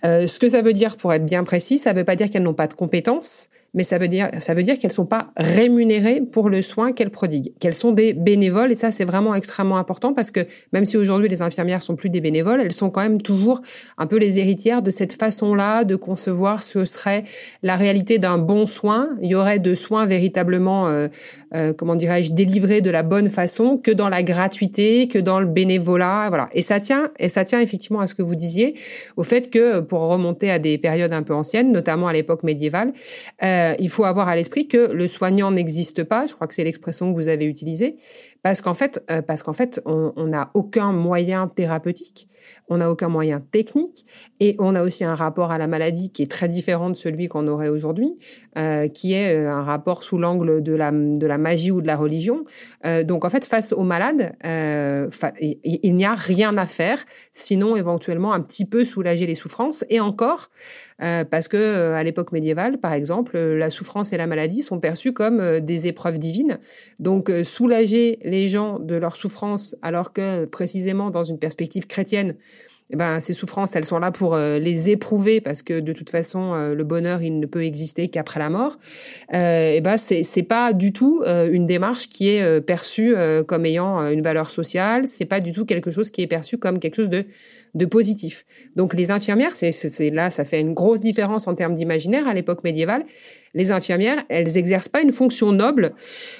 Euh, 0.06 0.27
ce 0.27 0.39
que 0.39 0.47
ça 0.47 0.62
veut 0.62 0.73
dire, 0.73 0.97
pour 0.97 1.13
être 1.13 1.25
bien 1.25 1.44
précis, 1.44 1.77
ça 1.77 1.94
ne 1.94 2.00
veut 2.00 2.06
pas 2.06 2.15
dire 2.15 2.30
qu'elles 2.30 2.44
n'ont 2.44 2.53
pas 2.53 2.68
de 2.68 2.73
compétences, 2.73 3.50
mais 3.74 3.84
ça 3.84 3.98
veut 3.98 4.08
dire, 4.08 4.30
ça 4.40 4.54
veut 4.54 4.64
dire 4.64 4.80
qu'elles 4.80 4.92
sont 4.92 5.06
pas 5.06 5.31
rémunérées 5.38 6.22
pour 6.22 6.50
le 6.50 6.62
soin 6.62 6.94
qu'elles 6.94 7.10
prodiguent, 7.10 7.54
qu'elles 7.60 7.75
sont 7.75 7.92
des 7.92 8.14
bénévoles. 8.14 8.72
Et 8.72 8.75
ça, 8.75 8.92
c'est 8.92 9.06
vraiment 9.06 9.36
extrêmement 9.36 9.78
important 9.78 10.14
parce 10.14 10.31
que 10.31 10.40
même 10.74 10.86
si 10.86 10.98
aujourd'hui 10.98 11.30
les 11.30 11.42
infirmières 11.42 11.81
sont 11.81 11.96
plus 11.96 12.10
des 12.10 12.22
bénévoles, 12.22 12.62
elles 12.62 12.72
sont 12.72 12.90
quand 12.90 13.02
même 13.02 13.22
toujours 13.22 13.62
un 13.98 14.08
peu 14.08 14.18
les 14.18 14.40
héritières 14.40 14.81
de 14.81 14.92
cette 14.92 15.14
façon-là 15.14 15.84
de 15.84 15.96
concevoir 15.96 16.64
ce 16.64 16.86
serait 16.86 17.24
la 17.62 17.75
réalité 17.75 18.19
d'un 18.19 18.38
bon 18.38 18.66
soin. 18.66 19.10
Il 19.22 19.30
y 19.30 19.36
aurait 19.36 19.60
de 19.60 19.75
soins 19.75 20.06
véritablement, 20.06 20.88
euh, 20.88 21.08
euh, 21.53 21.73
comment 21.73 21.95
dirais-je, 21.95 22.33
délivrés 22.33 22.81
de 22.81 22.89
la 22.89 23.03
bonne 23.03 23.29
façon 23.29 23.77
que 23.77 23.91
dans 23.91 24.09
la 24.09 24.23
gratuité, 24.23 25.07
que 25.07 25.19
dans 25.19 25.39
le 25.39 25.45
bénévolat, 25.45 26.25
voilà. 26.29 26.49
Et 26.53 26.61
ça 26.61 26.79
tient, 26.79 27.11
et 27.19 27.29
ça 27.29 27.45
tient 27.45 27.59
effectivement 27.59 27.99
à 27.99 28.07
ce 28.07 28.15
que 28.15 28.21
vous 28.21 28.35
disiez, 28.35 28.75
au 29.15 29.23
fait 29.23 29.49
que 29.49 29.79
pour 29.79 30.01
remonter 30.01 30.51
à 30.51 30.59
des 30.59 30.77
périodes 30.77 31.13
un 31.13 31.23
peu 31.23 31.33
anciennes, 31.33 31.71
notamment 31.71 32.07
à 32.07 32.13
l'époque 32.13 32.44
médiévale. 32.44 32.94
Euh, 33.44 33.73
il 33.80 33.89
faut 33.89 34.04
avoir 34.04 34.27
à 34.27 34.35
l'esprit 34.35 34.68
que 34.68 34.92
le 34.92 35.07
soignant 35.07 35.51
n'existe 35.51 36.04
pas. 36.04 36.25
Je 36.27 36.33
crois 36.33 36.47
que 36.47 36.54
c'est 36.54 36.63
l'expression 36.63 37.11
que 37.11 37.16
vous 37.16 37.27
avez 37.27 37.45
utilisée, 37.45 37.97
parce 38.44 38.61
qu'en 38.61 38.73
fait, 38.73 39.03
euh, 39.11 39.21
parce 39.21 39.44
qu'en 39.44 39.53
fait, 39.53 39.81
on 39.85 40.27
n'a 40.27 40.51
aucun 40.53 40.91
moyen 40.91 41.47
thérapeutique 41.47 42.27
on 42.69 42.77
n'a 42.77 42.91
aucun 42.91 43.07
moyen 43.07 43.39
technique 43.39 44.06
et 44.39 44.56
on 44.59 44.75
a 44.75 44.83
aussi 44.83 45.03
un 45.03 45.15
rapport 45.15 45.51
à 45.51 45.57
la 45.57 45.67
maladie 45.67 46.11
qui 46.11 46.23
est 46.23 46.31
très 46.31 46.47
différent 46.47 46.89
de 46.89 46.95
celui 46.95 47.27
qu'on 47.27 47.47
aurait 47.47 47.69
aujourd'hui, 47.69 48.17
euh, 48.57 48.87
qui 48.87 49.13
est 49.13 49.35
euh, 49.35 49.51
un 49.51 49.63
rapport 49.63 50.03
sous 50.03 50.17
l'angle 50.17 50.61
de 50.61 50.73
la, 50.73 50.91
de 50.91 51.25
la 51.25 51.37
magie 51.37 51.71
ou 51.71 51.81
de 51.81 51.87
la 51.87 51.95
religion. 51.95 52.45
Donc 53.06 53.25
en 53.25 53.29
fait, 53.29 53.45
face 53.45 53.73
aux 53.73 53.83
malades, 53.83 54.33
il, 54.44 55.95
n'y 55.95 56.06
a 56.06 56.15
rien 56.15 56.57
à 56.57 56.65
faire, 56.65 56.99
sinon 57.33 57.75
éventuellement 57.75 58.33
un 58.33 58.39
petit 58.39 58.65
peu 58.65 58.85
soulager 58.85 59.25
les 59.25 59.35
souffrances 59.35 59.83
et 59.89 59.99
encore. 59.99 60.49
parce 60.97 61.47
que 61.47 61.91
à 61.91 62.03
l'époque 62.03 62.31
médiévale, 62.31 62.79
par 62.79 62.94
exemple, 62.94 63.37
la 63.37 63.69
souffrance 63.69 64.13
et 64.13 64.17
la 64.17 64.27
maladie 64.27 64.61
sont 64.61 64.79
perçues 64.79 65.13
comme 65.13 65.59
des 65.59 65.87
épreuves 65.87 66.17
divines. 66.17 66.59
Donc 66.99 67.31
soulager 67.44 68.19
les 68.28 68.50
gens 68.50 68.78
de 68.80 68.96
leur 68.96 69.16
souffrance, 69.16 69.76
alors 69.81 70.14
que 70.14 70.46
précisément 70.46 71.10
dans 71.10 71.24
une 71.24 71.40
perspective 71.40 71.88
chrétienne, 71.88 72.36
eh 72.90 72.96
ben, 72.96 73.19
ces 73.19 73.34
souffrances, 73.34 73.76
elles 73.76 73.86
sont 73.86 74.00
là 74.00 74.12
pour 74.12 74.34
euh, 74.34 74.60
les 74.60 74.90
éprouver 74.90 75.42
parce 75.42 75.62
que 75.62 75.81
de 75.81 75.92
toute 75.92 76.10
façon, 76.10 76.54
euh, 76.54 76.74
le 76.74 76.84
bonheur, 76.86 77.22
il 77.22 77.40
ne 77.40 77.46
peut 77.46 77.66
exister 77.66 78.07
qu'après 78.07 78.40
la 78.40 78.50
mort. 78.50 78.78
Euh, 79.34 79.74
eh 79.76 79.81
ben, 79.81 79.98
c'est 79.98 80.24
c'est 80.24 80.44
pas 80.44 80.72
du 80.72 80.94
tout 80.94 81.22
euh, 81.26 81.50
une 81.52 81.66
démarche 81.66 82.07
qui 82.07 82.30
est 82.30 82.62
perçue 82.62 83.16
comme 83.46 83.66
ayant 83.66 84.00
une 84.10 84.22
valeur 84.22 84.50
sociale. 84.50 85.07
C'est 85.07 85.26
pas 85.26 85.42
du 85.42 85.52
tout 85.52 85.66
quelque 85.66 85.92
chose 85.92 86.10
qui 86.10 86.22
est 86.22 86.28
perçu 86.28 86.57
comme 86.57 86.80
quelque 86.80 86.96
chose 86.96 87.10
de 87.10 87.26
de 87.76 87.86
positif. 87.86 88.45
Donc 88.76 88.94
les 88.94 89.12
infirmières, 89.12 89.56
c'est 89.56 90.09
là, 90.12 90.30
ça 90.30 90.44
fait 90.44 90.59
une 90.59 90.74
grosse 90.74 91.02
différence 91.02 91.47
en 91.47 91.56
termes 91.56 91.74
d'imaginaire 91.74 92.28
à 92.28 92.33
l'époque 92.33 92.64
médiévale. 92.64 93.06
Les 93.54 93.71
infirmières, 93.71 94.24
elles 94.30 94.52
n'exercent 94.54 94.88
pas 94.88 95.02
une 95.02 95.12
fonction 95.12 95.52
noble. 95.52 95.94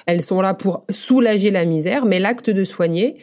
Elles 0.06 0.22
sont 0.22 0.42
là 0.42 0.54
pour 0.54 0.86
soulager 0.90 1.52
la 1.52 1.66
misère, 1.66 2.06
mais 2.06 2.20
l'acte 2.20 2.50
de 2.50 2.64
soigner, 2.64 3.18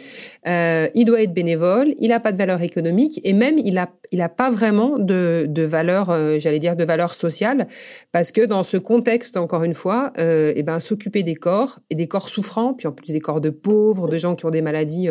euh, 0.48 0.88
il 0.94 1.04
doit 1.04 1.22
être 1.22 1.32
bénévole, 1.32 1.94
il 1.98 2.08
n'a 2.08 2.18
pas 2.18 2.32
de 2.32 2.36
valeur 2.36 2.62
économique 2.62 3.20
et 3.22 3.32
même 3.32 3.58
il 3.58 3.74
n'a 3.74 3.90
il 4.10 4.24
pas 4.36 4.50
vraiment 4.50 4.98
de, 4.98 5.62
valeur, 5.62 6.10
euh, 6.10 6.38
j'allais 6.38 6.58
dire, 6.58 6.76
de 6.76 6.84
valeur 6.84 7.14
sociale, 7.14 7.66
parce 8.10 8.32
que 8.32 8.44
dans 8.44 8.62
ce 8.62 8.76
contexte, 8.76 9.36
encore 9.36 9.64
une 9.64 9.74
fois, 9.74 10.12
euh, 10.18 10.52
eh 10.56 10.62
ben, 10.62 10.80
s'occuper 10.80 11.22
des 11.22 11.34
corps 11.34 11.76
et 11.90 11.94
des 11.94 12.06
corps 12.08 12.28
souffrants, 12.28 12.74
puis 12.74 12.86
en 12.86 12.92
plus 12.92 13.12
des 13.12 13.20
corps 13.20 13.40
de 13.40 13.50
pauvres, 13.50 14.08
de 14.08 14.16
gens 14.16 14.34
qui 14.34 14.46
ont 14.46 14.50
des 14.50 14.62
maladies, 14.62 15.08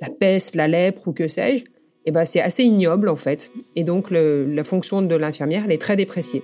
la 0.00 0.08
peste, 0.08 0.56
la 0.56 0.68
lèpre 0.68 1.08
ou 1.08 1.12
que 1.12 1.28
sais-je, 1.28 1.64
eh 2.06 2.10
ben, 2.10 2.24
c'est 2.24 2.40
assez 2.40 2.64
ignoble 2.64 3.08
en 3.08 3.16
fait. 3.16 3.50
Et 3.76 3.84
donc 3.84 4.10
la 4.10 4.64
fonction 4.64 5.02
de 5.02 5.14
l'infirmière, 5.16 5.62
elle 5.64 5.72
est 5.72 5.80
très 5.80 5.96
dépréciée. 5.96 6.42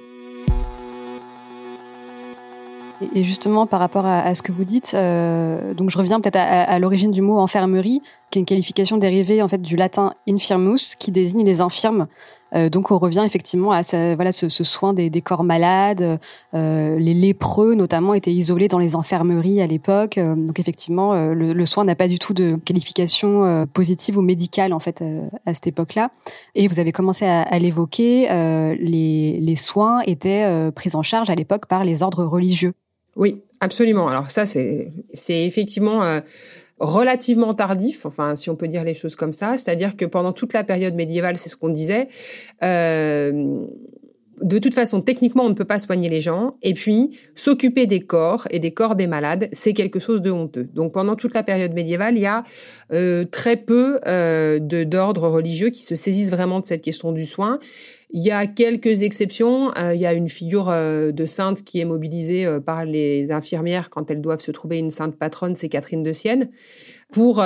Et 3.14 3.24
justement, 3.24 3.66
par 3.66 3.80
rapport 3.80 4.04
à, 4.04 4.34
ce 4.34 4.42
que 4.42 4.52
vous 4.52 4.64
dites, 4.64 4.92
euh, 4.94 5.72
donc 5.72 5.90
je 5.90 5.96
reviens 5.96 6.20
peut-être 6.20 6.36
à, 6.36 6.78
l'origine 6.78 7.10
du 7.10 7.22
mot 7.22 7.38
infirmerie, 7.38 8.02
qui 8.30 8.38
est 8.38 8.40
une 8.40 8.46
qualification 8.46 8.96
dérivée 8.96 9.42
en 9.42 9.48
fait 9.48 9.60
du 9.60 9.76
latin 9.76 10.14
infirmus, 10.28 10.94
qui 10.98 11.10
désigne 11.10 11.44
les 11.44 11.60
infirmes. 11.60 12.06
Euh, 12.52 12.68
donc 12.68 12.90
on 12.90 12.98
revient 12.98 13.22
effectivement 13.24 13.70
à 13.70 13.82
ce, 13.84 14.14
voilà 14.16 14.32
ce, 14.32 14.48
soin 14.48 14.92
des, 14.92 15.10
corps 15.20 15.44
malades. 15.44 16.18
Euh, 16.54 16.98
les 16.98 17.14
lépreux 17.14 17.74
notamment 17.74 18.14
étaient 18.14 18.32
isolés 18.32 18.68
dans 18.68 18.78
les 18.78 18.94
infirmeries 18.94 19.60
à 19.60 19.66
l'époque. 19.66 20.18
donc 20.18 20.58
effectivement, 20.58 21.14
le, 21.32 21.66
soin 21.66 21.84
n'a 21.84 21.94
pas 21.94 22.08
du 22.08 22.18
tout 22.18 22.34
de 22.34 22.56
qualification 22.64 23.66
positive 23.72 24.18
ou 24.18 24.22
médicale 24.22 24.72
en 24.72 24.80
fait 24.80 25.02
à 25.46 25.54
cette 25.54 25.66
époque-là. 25.66 26.10
Et 26.54 26.66
vous 26.66 26.80
avez 26.80 26.92
commencé 26.92 27.24
à, 27.24 27.42
à 27.42 27.58
l'évoquer, 27.58 28.28
les, 28.80 29.38
les 29.40 29.56
soins 29.56 30.00
étaient 30.06 30.70
pris 30.74 30.90
en 30.94 31.02
charge 31.02 31.30
à 31.30 31.34
l'époque 31.34 31.66
par 31.66 31.84
les 31.84 32.02
ordres 32.02 32.24
religieux. 32.24 32.74
Oui, 33.16 33.42
absolument. 33.60 34.08
Alors 34.08 34.30
ça, 34.30 34.46
c'est 34.46 34.92
effectivement 35.28 36.02
euh, 36.02 36.20
relativement 36.80 37.54
tardif, 37.54 38.06
enfin 38.06 38.34
si 38.34 38.50
on 38.50 38.56
peut 38.56 38.68
dire 38.68 38.84
les 38.84 38.94
choses 38.94 39.14
comme 39.14 39.32
ça, 39.32 39.56
c'est-à-dire 39.58 39.96
que 39.96 40.06
pendant 40.06 40.32
toute 40.32 40.52
la 40.52 40.64
période 40.64 40.94
médiévale, 40.94 41.36
c'est 41.36 41.50
ce 41.50 41.56
qu'on 41.56 41.68
disait. 41.68 42.08
Euh, 42.64 43.66
de 44.42 44.58
toute 44.58 44.74
façon, 44.74 45.00
techniquement, 45.00 45.44
on 45.44 45.50
ne 45.50 45.54
peut 45.54 45.66
pas 45.66 45.78
soigner 45.78 46.08
les 46.08 46.20
gens. 46.20 46.50
Et 46.62 46.74
puis, 46.74 47.10
s'occuper 47.34 47.86
des 47.86 48.00
corps 48.00 48.46
et 48.50 48.58
des 48.58 48.72
corps 48.72 48.96
des 48.96 49.06
malades, 49.06 49.48
c'est 49.52 49.74
quelque 49.74 49.98
chose 49.98 50.22
de 50.22 50.30
honteux. 50.30 50.68
Donc, 50.74 50.92
pendant 50.92 51.14
toute 51.14 51.34
la 51.34 51.42
période 51.42 51.74
médiévale, 51.74 52.16
il 52.16 52.22
y 52.22 52.26
a 52.26 52.44
euh, 52.92 53.24
très 53.24 53.56
peu 53.56 54.00
euh, 54.06 54.58
d'ordres 54.58 55.28
religieux 55.28 55.68
qui 55.68 55.82
se 55.82 55.94
saisissent 55.94 56.30
vraiment 56.30 56.60
de 56.60 56.66
cette 56.66 56.82
question 56.82 57.12
du 57.12 57.26
soin. 57.26 57.58
Il 58.12 58.22
y 58.22 58.32
a 58.32 58.46
quelques 58.46 59.02
exceptions. 59.02 59.70
Euh, 59.78 59.94
il 59.94 60.00
y 60.00 60.06
a 60.06 60.12
une 60.12 60.28
figure 60.28 60.68
euh, 60.68 61.12
de 61.12 61.26
sainte 61.26 61.62
qui 61.62 61.80
est 61.80 61.84
mobilisée 61.84 62.44
euh, 62.44 62.58
par 62.58 62.84
les 62.84 63.30
infirmières 63.30 63.88
quand 63.88 64.10
elles 64.10 64.20
doivent 64.20 64.40
se 64.40 64.50
trouver 64.50 64.78
une 64.78 64.90
sainte 64.90 65.16
patronne, 65.16 65.54
c'est 65.54 65.68
Catherine 65.68 66.02
de 66.02 66.12
Sienne, 66.12 66.48
pour 67.12 67.42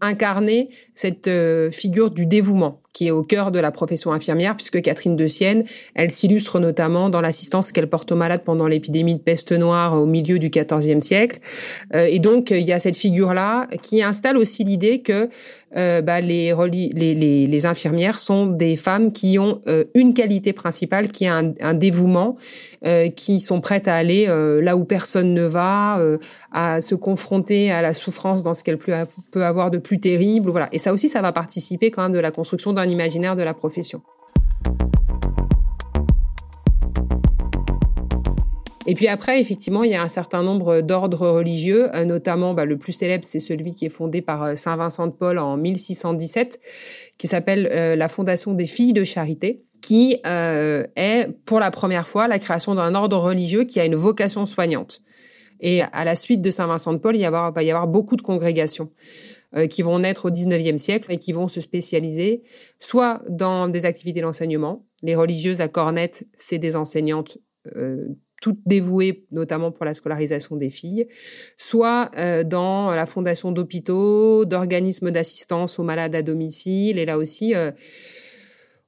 incarner 0.00 0.68
cette 0.94 1.28
figure 1.72 2.12
du 2.12 2.24
dévouement 2.24 2.80
qui 2.92 3.08
est 3.08 3.10
au 3.10 3.22
cœur 3.22 3.50
de 3.50 3.58
la 3.58 3.72
profession 3.72 4.12
infirmière, 4.12 4.54
puisque 4.54 4.80
Catherine 4.80 5.16
de 5.16 5.26
Sienne, 5.26 5.64
elle 5.96 6.12
s'illustre 6.12 6.60
notamment 6.60 7.10
dans 7.10 7.20
l'assistance 7.20 7.72
qu'elle 7.72 7.88
porte 7.88 8.12
aux 8.12 8.16
malades 8.16 8.42
pendant 8.44 8.68
l'épidémie 8.68 9.16
de 9.16 9.20
peste 9.20 9.50
noire 9.50 10.00
au 10.00 10.06
milieu 10.06 10.38
du 10.38 10.50
XIVe 10.50 11.00
siècle. 11.00 11.40
et 11.94 12.20
donc, 12.20 12.50
il 12.52 12.62
y 12.62 12.72
a 12.72 12.78
cette 12.78 12.96
figure-là 12.96 13.66
qui 13.82 14.04
installe 14.04 14.36
aussi 14.36 14.62
l'idée 14.62 15.02
que 15.02 15.28
euh, 15.76 16.00
bah, 16.00 16.20
les, 16.20 16.54
les, 16.94 17.46
les, 17.46 17.66
infirmières 17.66 18.18
sont 18.18 18.46
des 18.46 18.76
femmes 18.76 19.12
qui 19.12 19.38
ont 19.38 19.60
euh, 19.66 19.84
une 19.94 20.14
qualité 20.14 20.52
principale, 20.52 21.08
qui 21.08 21.24
est 21.24 21.28
un, 21.28 21.52
un 21.60 21.74
dévouement, 21.74 22.36
euh, 22.86 23.08
qui 23.08 23.40
sont 23.40 23.60
prêtes 23.60 23.88
à 23.88 23.94
aller 23.94 24.26
là 24.26 24.76
où 24.76 24.84
personne 24.84 25.34
ne 25.34 25.44
va, 25.44 26.00
à 26.52 26.80
se 26.80 26.94
confronter 26.94 27.70
à 27.70 27.82
la 27.82 27.94
souffrance 27.94 28.42
dans 28.42 28.54
ce 28.54 28.64
qu'elle 28.64 28.78
peut 28.78 29.44
avoir 29.44 29.70
de 29.70 29.78
plus 29.78 30.00
terrible. 30.00 30.50
Voilà. 30.50 30.68
Et 30.72 30.78
ça 30.78 30.92
aussi, 30.92 31.08
ça 31.08 31.20
va 31.20 31.32
participer 31.32 31.90
quand 31.90 32.02
même 32.02 32.12
de 32.12 32.18
la 32.18 32.30
construction 32.30 32.72
d'un 32.72 32.86
imaginaire 32.86 33.36
de 33.36 33.42
la 33.42 33.54
profession. 33.54 34.02
Et 38.86 38.94
puis 38.94 39.08
après, 39.08 39.40
effectivement, 39.40 39.82
il 39.82 39.90
y 39.90 39.94
a 39.94 40.02
un 40.02 40.08
certain 40.08 40.42
nombre 40.42 40.80
d'ordres 40.80 41.28
religieux, 41.28 41.94
euh, 41.94 42.04
notamment 42.04 42.54
bah, 42.54 42.64
le 42.64 42.78
plus 42.78 42.92
célèbre, 42.92 43.24
c'est 43.24 43.40
celui 43.40 43.74
qui 43.74 43.86
est 43.86 43.90
fondé 43.90 44.22
par 44.22 44.44
euh, 44.44 44.56
Saint 44.56 44.76
Vincent 44.76 45.08
de 45.08 45.12
Paul 45.12 45.38
en 45.38 45.56
1617, 45.56 46.60
qui 47.18 47.26
s'appelle 47.26 47.68
euh, 47.72 47.96
la 47.96 48.08
Fondation 48.08 48.54
des 48.54 48.66
Filles 48.66 48.92
de 48.92 49.04
Charité 49.04 49.62
qui 49.82 50.16
est 50.24 51.28
pour 51.44 51.60
la 51.60 51.70
première 51.70 52.08
fois 52.08 52.26
la 52.26 52.40
création 52.40 52.74
d'un 52.74 52.96
ordre 52.96 53.18
religieux 53.18 53.62
qui 53.62 53.78
a 53.78 53.84
une 53.84 53.94
vocation 53.94 54.44
soignante. 54.44 55.00
Et 55.60 55.82
à 55.82 56.04
la 56.04 56.16
suite 56.16 56.42
de 56.42 56.50
Saint 56.50 56.66
Vincent 56.66 56.92
de 56.92 56.98
Paul, 56.98 57.14
il 57.14 57.20
va 57.20 57.52
y 57.62 57.70
avoir 57.70 57.86
beaucoup 57.86 58.16
de 58.16 58.22
congrégations 58.22 58.90
qui 59.70 59.82
vont 59.82 60.00
naître 60.00 60.26
au 60.26 60.30
XIXe 60.32 60.82
siècle 60.82 61.12
et 61.12 61.18
qui 61.18 61.32
vont 61.32 61.46
se 61.46 61.60
spécialiser 61.60 62.42
soit 62.80 63.22
dans 63.28 63.68
des 63.68 63.86
activités 63.86 64.22
d'enseignement. 64.22 64.84
Les 65.04 65.14
religieuses 65.14 65.60
à 65.60 65.68
Cornette, 65.68 66.26
c'est 66.36 66.58
des 66.58 66.74
enseignantes 66.74 67.38
toutes 68.40 68.60
dévouées 68.66 69.26
notamment 69.30 69.72
pour 69.72 69.84
la 69.84 69.94
scolarisation 69.94 70.56
des 70.56 70.70
filles, 70.70 71.06
soit 71.56 72.10
euh, 72.18 72.44
dans 72.44 72.90
la 72.90 73.06
fondation 73.06 73.52
d'hôpitaux, 73.52 74.44
d'organismes 74.44 75.10
d'assistance 75.10 75.78
aux 75.78 75.84
malades 75.84 76.14
à 76.14 76.22
domicile. 76.22 76.98
Et 76.98 77.06
là 77.06 77.18
aussi, 77.18 77.54
euh, 77.54 77.70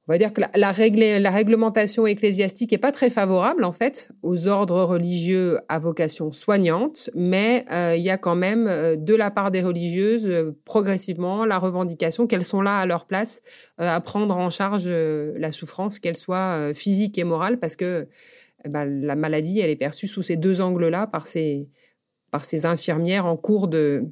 on 0.06 0.12
va 0.12 0.18
dire 0.18 0.32
que 0.32 0.40
la, 0.54 0.72
réglementation 0.72 2.06
ecclésiastique 2.06 2.72
est 2.72 2.78
pas 2.78 2.92
très 2.92 3.10
favorable 3.10 3.62
en 3.62 3.72
fait 3.72 4.10
aux 4.22 4.48
ordres 4.48 4.82
religieux 4.82 5.58
à 5.68 5.78
vocation 5.78 6.32
soignante, 6.32 7.10
mais 7.14 7.66
euh, 7.70 7.94
il 7.94 8.02
y 8.02 8.08
a 8.08 8.16
quand 8.16 8.36
même 8.36 8.96
de 8.96 9.14
la 9.14 9.30
part 9.30 9.50
des 9.50 9.60
religieuses 9.60 10.54
progressivement 10.64 11.44
la 11.44 11.58
revendication 11.58 12.26
qu'elles 12.26 12.44
sont 12.44 12.62
là 12.62 12.78
à 12.78 12.86
leur 12.86 13.04
place 13.04 13.42
à 13.76 14.00
prendre 14.00 14.38
en 14.38 14.48
charge 14.48 14.88
la 14.88 15.52
souffrance, 15.52 15.98
qu'elle 15.98 16.16
soit 16.16 16.72
physique 16.72 17.18
et 17.18 17.24
morale, 17.24 17.58
parce 17.58 17.76
que 17.76 18.08
eh 18.68 18.70
ben, 18.70 18.84
la 18.84 19.14
maladie, 19.14 19.60
elle 19.60 19.70
est 19.70 19.76
perçue 19.76 20.06
sous 20.06 20.22
ces 20.22 20.36
deux 20.36 20.60
angles-là 20.60 21.06
par 21.06 21.26
ces, 21.26 21.68
infirmières 22.64 23.26
en 23.26 23.36
cours, 23.36 23.68
de, 23.68 24.04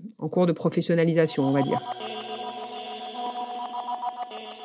professionnalisation, 0.55 1.45
on 1.45 1.53
va 1.53 1.63
dire. 1.63 1.81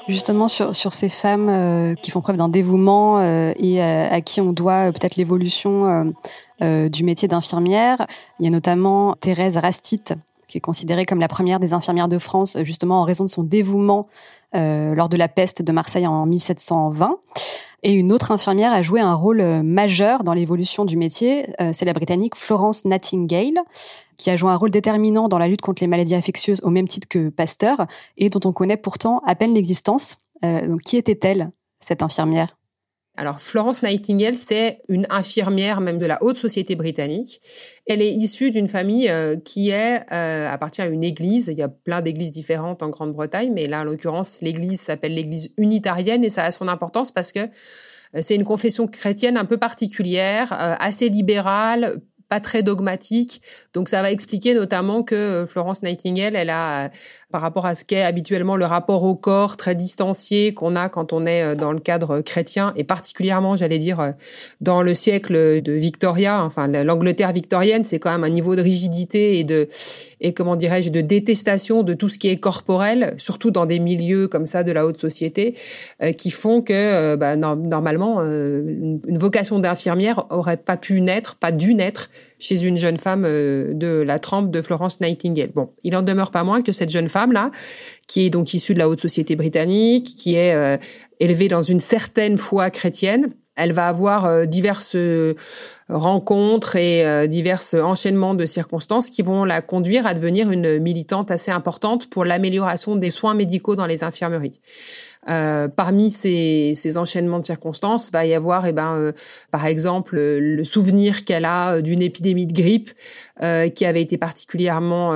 Justement, 0.07 0.47
sur, 0.47 0.75
sur 0.75 0.93
ces 0.93 1.09
femmes 1.09 1.49
euh, 1.49 1.95
qui 1.95 2.09
font 2.09 2.21
preuve 2.21 2.35
d'un 2.37 2.49
dévouement 2.49 3.19
euh, 3.19 3.53
et 3.57 3.83
euh, 3.83 4.09
à 4.09 4.21
qui 4.21 4.41
on 4.41 4.51
doit 4.51 4.91
peut-être 4.91 5.15
l'évolution 5.15 6.13
du 6.61 7.03
métier 7.03 7.27
d'infirmière, 7.27 8.05
il 8.39 8.45
y 8.45 8.47
a 8.47 8.51
notamment 8.51 9.15
Thérèse 9.19 9.57
Rastit, 9.57 10.03
qui 10.51 10.57
est 10.57 10.61
considérée 10.61 11.05
comme 11.05 11.19
la 11.19 11.27
première 11.27 11.59
des 11.59 11.73
infirmières 11.73 12.09
de 12.09 12.19
France, 12.19 12.57
justement 12.63 13.01
en 13.01 13.03
raison 13.03 13.23
de 13.23 13.29
son 13.29 13.43
dévouement 13.43 14.07
lors 14.53 15.07
de 15.07 15.15
la 15.15 15.29
peste 15.29 15.61
de 15.61 15.71
Marseille 15.71 16.05
en 16.05 16.25
1720. 16.25 17.17
Et 17.83 17.93
une 17.93 18.11
autre 18.11 18.31
infirmière 18.31 18.73
a 18.73 18.81
joué 18.81 19.01
un 19.01 19.13
rôle 19.13 19.41
euh, 19.41 19.63
majeur 19.63 20.23
dans 20.23 20.33
l'évolution 20.33 20.85
du 20.85 20.97
métier. 20.97 21.47
Euh, 21.59 21.71
c'est 21.73 21.85
la 21.85 21.93
Britannique 21.93 22.35
Florence 22.35 22.85
Nightingale, 22.85 23.59
qui 24.17 24.29
a 24.29 24.35
joué 24.35 24.51
un 24.51 24.55
rôle 24.55 24.69
déterminant 24.69 25.27
dans 25.27 25.39
la 25.39 25.47
lutte 25.47 25.61
contre 25.61 25.81
les 25.81 25.87
maladies 25.87 26.15
infectieuses 26.15 26.61
au 26.63 26.69
même 26.69 26.87
titre 26.87 27.07
que 27.07 27.29
Pasteur, 27.29 27.87
et 28.17 28.29
dont 28.29 28.47
on 28.47 28.53
connaît 28.53 28.77
pourtant 28.77 29.21
à 29.25 29.35
peine 29.35 29.53
l'existence. 29.53 30.17
Euh, 30.45 30.67
donc, 30.67 30.81
qui 30.81 30.97
était-elle, 30.97 31.51
cette 31.79 32.03
infirmière? 32.03 32.55
Alors, 33.21 33.39
Florence 33.39 33.83
Nightingale, 33.83 34.35
c'est 34.35 34.81
une 34.89 35.05
infirmière 35.11 35.79
même 35.79 35.99
de 35.99 36.07
la 36.07 36.23
haute 36.23 36.39
société 36.39 36.75
britannique. 36.75 37.39
Elle 37.85 38.01
est 38.01 38.11
issue 38.11 38.49
d'une 38.49 38.67
famille 38.67 39.09
euh, 39.09 39.35
qui 39.37 39.69
est 39.69 40.11
euh, 40.11 40.49
appartient 40.49 40.81
à 40.81 40.87
une 40.87 41.03
église. 41.03 41.47
Il 41.49 41.59
y 41.59 41.61
a 41.61 41.67
plein 41.67 42.01
d'églises 42.01 42.31
différentes 42.31 42.81
en 42.81 42.89
Grande-Bretagne, 42.89 43.51
mais 43.53 43.67
là, 43.67 43.81
en 43.81 43.83
l'occurrence, 43.83 44.41
l'église 44.41 44.81
s'appelle 44.81 45.13
l'église 45.13 45.53
unitarienne 45.57 46.23
et 46.23 46.31
ça 46.31 46.45
a 46.45 46.49
son 46.49 46.67
importance 46.67 47.11
parce 47.11 47.31
que 47.31 47.41
euh, 47.41 48.21
c'est 48.21 48.33
une 48.33 48.43
confession 48.43 48.87
chrétienne 48.87 49.37
un 49.37 49.45
peu 49.45 49.57
particulière, 49.57 50.51
assez 50.79 51.07
libérale, 51.09 52.01
pas 52.31 52.39
très 52.39 52.63
dogmatique. 52.63 53.41
Donc 53.73 53.87
ça 53.87 54.01
va 54.01 54.09
expliquer 54.09 54.55
notamment 54.55 55.03
que 55.03 55.45
Florence 55.45 55.83
Nightingale, 55.83 56.35
elle 56.35 56.49
a, 56.49 56.89
par 57.31 57.41
rapport 57.41 57.65
à 57.65 57.75
ce 57.75 57.85
qu'est 57.85 58.03
habituellement 58.03 58.55
le 58.55 58.65
rapport 58.65 59.03
au 59.03 59.15
corps 59.15 59.57
très 59.57 59.75
distancié 59.75 60.53
qu'on 60.53 60.75
a 60.75 60.89
quand 60.89 61.13
on 61.13 61.25
est 61.25 61.43
euh, 61.43 61.55
dans 61.55 61.71
le 61.71 61.79
cadre 61.79 62.21
chrétien, 62.21 62.73
et 62.75 62.83
particulièrement, 62.83 63.55
j'allais 63.55 63.79
dire, 63.79 64.13
dans 64.59 64.81
le 64.81 64.93
siècle 64.93 65.61
de 65.61 65.71
Victoria, 65.73 66.43
enfin 66.43 66.67
l'Angleterre 66.67 67.31
victorienne, 67.31 67.85
c'est 67.85 67.99
quand 67.99 68.11
même 68.11 68.23
un 68.23 68.29
niveau 68.29 68.55
de 68.55 68.61
rigidité 68.61 69.39
et 69.39 69.43
de 69.43 69.67
et 70.23 70.33
comment 70.33 70.55
dirais-je 70.55 70.91
de 70.91 71.01
détestation 71.01 71.81
de 71.81 71.95
tout 71.95 72.07
ce 72.07 72.19
qui 72.19 72.27
est 72.27 72.37
corporel, 72.37 73.15
surtout 73.17 73.49
dans 73.49 73.65
des 73.65 73.79
milieux 73.79 74.27
comme 74.27 74.45
ça 74.45 74.63
de 74.63 74.71
la 74.71 74.85
haute 74.85 74.99
société, 74.99 75.55
qui 76.17 76.29
font 76.29 76.61
que 76.61 77.15
bah, 77.15 77.35
normalement 77.35 78.21
une 78.21 79.17
vocation 79.17 79.57
d'infirmière 79.57 80.25
aurait 80.29 80.57
pas 80.57 80.77
pu 80.77 81.01
naître, 81.01 81.37
pas 81.37 81.51
dû 81.51 81.73
naître 81.73 82.11
chez 82.41 82.63
une 82.63 82.77
jeune 82.77 82.97
femme 82.97 83.23
de 83.23 84.03
la 84.05 84.19
trempe 84.19 84.51
de 84.51 84.61
Florence 84.61 84.99
Nightingale. 84.99 85.51
Bon, 85.53 85.69
il 85.83 85.95
en 85.95 86.01
demeure 86.01 86.31
pas 86.31 86.43
moins 86.43 86.61
que 86.61 86.71
cette 86.71 86.89
jeune 86.89 87.07
femme-là, 87.07 87.51
qui 88.07 88.25
est 88.25 88.29
donc 88.29 88.53
issue 88.53 88.73
de 88.73 88.79
la 88.79 88.89
haute 88.89 88.99
société 88.99 89.35
britannique, 89.35 90.15
qui 90.17 90.35
est 90.35 90.79
élevée 91.19 91.47
dans 91.47 91.61
une 91.61 91.79
certaine 91.79 92.37
foi 92.37 92.69
chrétienne, 92.69 93.31
elle 93.55 93.73
va 93.73 93.87
avoir 93.87 94.47
diverses 94.47 94.95
rencontres 95.91 96.75
et 96.75 97.05
euh, 97.05 97.27
divers 97.27 97.61
enchaînements 97.73 98.33
de 98.33 98.45
circonstances 98.45 99.09
qui 99.09 99.21
vont 99.21 99.43
la 99.43 99.61
conduire 99.61 100.07
à 100.07 100.13
devenir 100.13 100.51
une 100.51 100.79
militante 100.79 101.31
assez 101.31 101.51
importante 101.51 102.09
pour 102.09 102.25
l'amélioration 102.25 102.95
des 102.95 103.09
soins 103.09 103.33
médicaux 103.33 103.75
dans 103.75 103.85
les 103.85 104.03
infirmeries. 104.03 104.59
Euh, 105.29 105.67
parmi 105.67 106.09
ces, 106.09 106.73
ces, 106.75 106.97
enchaînements 106.97 107.39
de 107.39 107.45
circonstances, 107.45 108.11
va 108.11 108.25
y 108.25 108.33
avoir, 108.33 108.65
eh 108.65 108.71
ben, 108.71 108.95
euh, 108.95 109.11
par 109.51 109.67
exemple, 109.67 110.15
le 110.19 110.63
souvenir 110.63 111.25
qu'elle 111.25 111.45
a 111.45 111.75
euh, 111.75 111.81
d'une 111.81 112.01
épidémie 112.01 112.47
de 112.47 112.53
grippe 112.53 112.89
euh, 113.43 113.67
qui 113.67 113.85
avait 113.85 114.01
été 114.01 114.17
particulièrement 114.17 115.13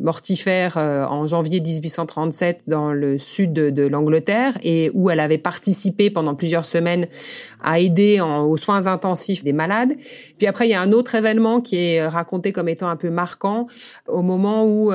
mortifère 0.00 0.76
en 0.76 1.26
janvier 1.26 1.60
1837 1.60 2.62
dans 2.66 2.92
le 2.92 3.18
sud 3.18 3.52
de, 3.52 3.70
de 3.70 3.86
l'Angleterre 3.86 4.54
et 4.62 4.90
où 4.94 5.10
elle 5.10 5.20
avait 5.20 5.38
participé 5.38 6.10
pendant 6.10 6.34
plusieurs 6.34 6.64
semaines 6.64 7.06
à 7.62 7.78
aider 7.78 8.20
en, 8.20 8.44
aux 8.44 8.56
soins 8.56 8.86
intensifs 8.86 9.44
des 9.44 9.52
malades. 9.52 9.94
Puis 10.38 10.46
après, 10.46 10.66
il 10.66 10.70
y 10.70 10.74
a 10.74 10.80
un 10.80 10.92
autre 10.92 11.14
événement 11.14 11.60
qui 11.60 11.76
est 11.76 12.06
raconté 12.06 12.52
comme 12.52 12.68
étant 12.68 12.88
un 12.88 12.96
peu 12.96 13.10
marquant 13.10 13.66
au 14.08 14.22
moment 14.22 14.64
où 14.66 14.92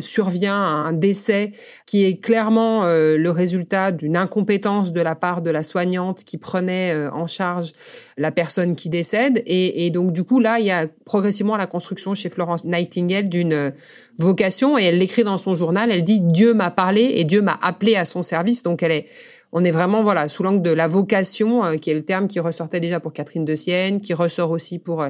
survient 0.00 0.56
un 0.56 0.92
décès 0.92 1.52
qui 1.86 2.04
est 2.04 2.16
clairement 2.16 2.84
le 2.84 3.28
résultat 3.28 3.92
d'une 4.00 4.16
incompétence 4.16 4.94
de 4.94 5.00
la 5.02 5.14
part 5.14 5.42
de 5.42 5.50
la 5.50 5.62
soignante 5.62 6.24
qui 6.24 6.38
prenait 6.38 6.92
euh, 6.94 7.10
en 7.12 7.26
charge 7.26 7.72
la 8.16 8.30
personne 8.30 8.74
qui 8.74 8.88
décède. 8.88 9.42
Et, 9.46 9.90
donc, 9.90 10.12
du 10.12 10.24
coup, 10.24 10.40
là, 10.40 10.58
il 10.58 10.64
y 10.64 10.70
a 10.70 10.86
progressivement 11.04 11.58
la 11.58 11.66
construction 11.66 12.14
chez 12.14 12.30
Florence 12.30 12.64
Nightingale 12.64 13.28
d'une 13.28 13.52
euh, 13.52 13.70
vocation. 14.18 14.78
Et 14.78 14.84
elle 14.84 14.98
l'écrit 14.98 15.22
dans 15.22 15.36
son 15.36 15.54
journal. 15.54 15.90
Elle 15.90 16.02
dit 16.02 16.20
Dieu 16.20 16.54
m'a 16.54 16.70
parlé 16.70 17.12
et 17.16 17.24
Dieu 17.24 17.42
m'a 17.42 17.58
appelé 17.60 17.94
à 17.96 18.06
son 18.06 18.22
service. 18.22 18.62
Donc, 18.62 18.82
elle 18.82 18.92
est 18.92 19.06
on 19.52 19.64
est 19.64 19.72
vraiment 19.72 20.04
voilà 20.04 20.28
sous 20.28 20.44
l'angle 20.44 20.62
de 20.62 20.70
la 20.70 20.86
vocation, 20.86 21.64
euh, 21.64 21.74
qui 21.74 21.90
est 21.90 21.94
le 21.94 22.04
terme 22.04 22.26
qui 22.26 22.40
ressortait 22.40 22.80
déjà 22.80 23.00
pour 23.00 23.12
Catherine 23.12 23.44
de 23.44 23.56
Sienne, 23.56 24.00
qui 24.00 24.14
ressort 24.14 24.50
aussi 24.50 24.78
pour 24.78 25.04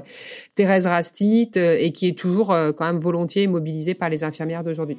Thérèse 0.56 0.87
Rastit 0.87 1.52
et 1.54 1.92
qui 1.92 2.09
est 2.09 2.18
toujours 2.18 2.49
quand 2.76 2.87
même 2.87 2.99
volontiers 2.99 3.47
mobilisée 3.47 3.94
par 3.94 4.09
les 4.09 4.25
infirmières 4.25 4.64
d'aujourd'hui. 4.64 4.99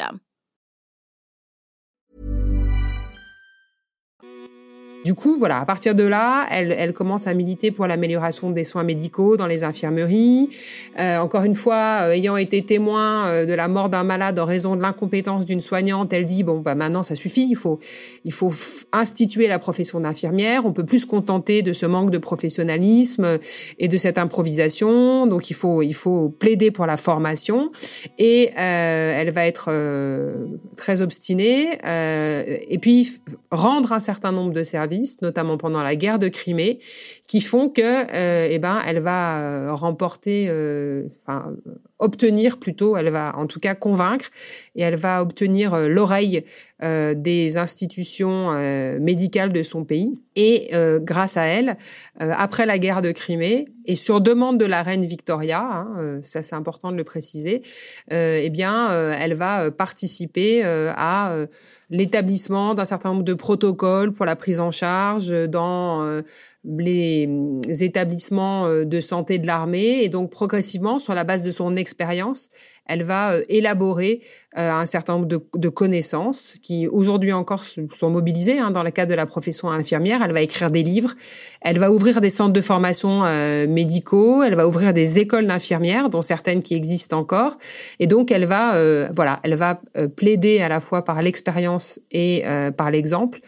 system. 0.01 0.21
Du 5.03 5.15
coup, 5.15 5.35
voilà, 5.35 5.59
à 5.59 5.65
partir 5.65 5.95
de 5.95 6.03
là, 6.03 6.45
elle, 6.51 6.75
elle 6.77 6.93
commence 6.93 7.25
à 7.25 7.33
militer 7.33 7.71
pour 7.71 7.87
l'amélioration 7.87 8.51
des 8.51 8.63
soins 8.63 8.83
médicaux 8.83 9.35
dans 9.35 9.47
les 9.47 9.63
infirmeries. 9.63 10.49
Euh, 10.99 11.17
encore 11.17 11.43
une 11.43 11.55
fois, 11.55 12.01
euh, 12.01 12.11
ayant 12.11 12.37
été 12.37 12.61
témoin 12.61 13.27
euh, 13.27 13.45
de 13.47 13.53
la 13.53 13.67
mort 13.67 13.89
d'un 13.89 14.03
malade 14.03 14.37
en 14.37 14.45
raison 14.45 14.75
de 14.75 14.81
l'incompétence 14.81 15.47
d'une 15.47 15.61
soignante, 15.61 16.13
elle 16.13 16.27
dit 16.27 16.43
bon, 16.43 16.59
bah 16.59 16.75
maintenant 16.75 17.01
ça 17.01 17.15
suffit, 17.15 17.47
il 17.49 17.55
faut, 17.55 17.79
il 18.25 18.31
faut 18.31 18.53
instituer 18.91 19.47
la 19.47 19.57
profession 19.57 19.99
d'infirmière. 19.99 20.67
On 20.67 20.71
peut 20.71 20.85
plus 20.85 20.99
se 20.99 21.05
contenter 21.07 21.63
de 21.63 21.73
ce 21.73 21.87
manque 21.87 22.11
de 22.11 22.19
professionnalisme 22.19 23.39
et 23.79 23.87
de 23.87 23.97
cette 23.97 24.19
improvisation. 24.19 25.25
Donc 25.25 25.49
il 25.49 25.55
faut, 25.55 25.81
il 25.81 25.95
faut 25.95 26.29
plaider 26.29 26.69
pour 26.69 26.85
la 26.85 26.97
formation. 26.97 27.71
Et 28.19 28.51
elle 28.55 29.31
va 29.31 29.47
être 29.47 29.71
très 30.77 31.01
obstinée. 31.01 31.77
et 31.83 32.77
puis 32.79 33.09
rendre 33.51 33.93
un 33.93 33.99
certain 33.99 34.31
nombre 34.31 34.53
de 34.53 34.63
services 34.63 34.90
notamment 35.21 35.57
pendant 35.57 35.83
la 35.83 35.95
guerre 35.95 36.19
de 36.19 36.27
Crimée, 36.27 36.79
qui 37.27 37.41
font 37.41 37.69
que, 37.69 37.81
euh, 37.81 38.47
eh 38.49 38.59
ben, 38.59 38.79
elle 38.85 38.99
va 38.99 39.41
euh, 39.41 39.73
remporter, 39.73 40.47
euh, 40.49 41.07
enfin, 41.21 41.55
obtenir 42.01 42.59
plutôt, 42.59 42.97
elle 42.97 43.09
va 43.09 43.33
en 43.37 43.47
tout 43.47 43.59
cas 43.59 43.75
convaincre 43.75 44.25
et 44.75 44.81
elle 44.81 44.95
va 44.95 45.21
obtenir 45.21 45.77
l'oreille 45.87 46.43
des 46.81 47.57
institutions 47.57 48.51
médicales 48.99 49.53
de 49.53 49.61
son 49.61 49.85
pays. 49.85 50.19
Et 50.35 50.71
grâce 51.01 51.37
à 51.37 51.45
elle, 51.45 51.77
après 52.19 52.65
la 52.65 52.79
guerre 52.79 53.01
de 53.01 53.11
Crimée 53.11 53.65
et 53.85 53.95
sur 53.95 54.19
demande 54.19 54.57
de 54.57 54.65
la 54.65 54.81
reine 54.81 55.05
Victoria, 55.05 55.61
hein, 55.61 56.19
ça 56.23 56.41
c'est 56.41 56.55
important 56.55 56.91
de 56.91 56.97
le 56.97 57.03
préciser, 57.03 57.61
eh 58.09 58.49
bien, 58.49 58.89
elle 59.13 59.35
va 59.35 59.69
participer 59.69 60.63
à 60.63 61.45
l'établissement 61.91 62.73
d'un 62.73 62.85
certain 62.85 63.09
nombre 63.09 63.23
de 63.23 63.33
protocoles 63.33 64.13
pour 64.13 64.25
la 64.25 64.35
prise 64.35 64.59
en 64.59 64.71
charge 64.71 65.29
dans 65.49 66.03
euh, 66.03 66.21
les 66.63 67.27
établissements 67.83 68.65
euh, 68.65 68.85
de 68.85 68.99
santé 68.99 69.39
de 69.39 69.47
l'armée 69.47 70.03
et 70.03 70.09
donc 70.09 70.29
progressivement 70.29 70.99
sur 70.99 71.15
la 71.15 71.23
base 71.23 71.43
de 71.43 71.51
son 71.51 71.75
expérience 71.75 72.49
elle 72.91 73.03
va 73.03 73.33
euh, 73.33 73.43
élaborer 73.47 74.19
euh, 74.57 74.69
un 74.69 74.85
certain 74.85 75.13
nombre 75.13 75.27
de, 75.27 75.69
connaissances 75.69 76.55
qui 76.61 76.87
aujourd'hui 76.87 77.31
encore 77.31 77.63
sont 77.63 78.09
mobilisées 78.09 78.59
hein, 78.59 78.71
dans 78.71 78.83
le 78.83 78.91
cadre 78.91 79.09
de 79.09 79.15
la 79.15 79.25
profession 79.25 79.71
infirmière. 79.71 80.21
Elle 80.23 80.33
va 80.33 80.41
écrire 80.41 80.69
des 80.69 80.83
livres, 80.83 81.13
elle 81.61 81.79
va 81.79 81.91
ouvrir 81.91 82.19
des 82.19 82.29
centres 82.29 82.51
de 82.51 82.61
formation 82.61 83.21
euh, 83.23 83.65
médicaux, 83.67 84.43
elle 84.43 84.55
va 84.55 84.67
ouvrir 84.67 84.93
des 84.93 85.19
écoles 85.19 85.47
d'infirmières, 85.47 86.09
dont 86.09 86.21
certaines 86.21 86.61
qui 86.61 86.75
existent 86.75 87.17
encore. 87.17 87.57
Et 87.99 88.07
donc 88.07 88.31
elle 88.31 88.45
va, 88.45 88.75
voilà, 89.11 89.39
elle 89.43 89.55
va 89.55 89.79
plaider 90.15 90.61
à 90.61 90.67
la 90.67 90.79
fois 90.79 91.05
par 91.05 91.21
l'expérience 91.21 91.99
et 92.11 92.43
par 92.75 92.91
l'exemple 92.91 93.39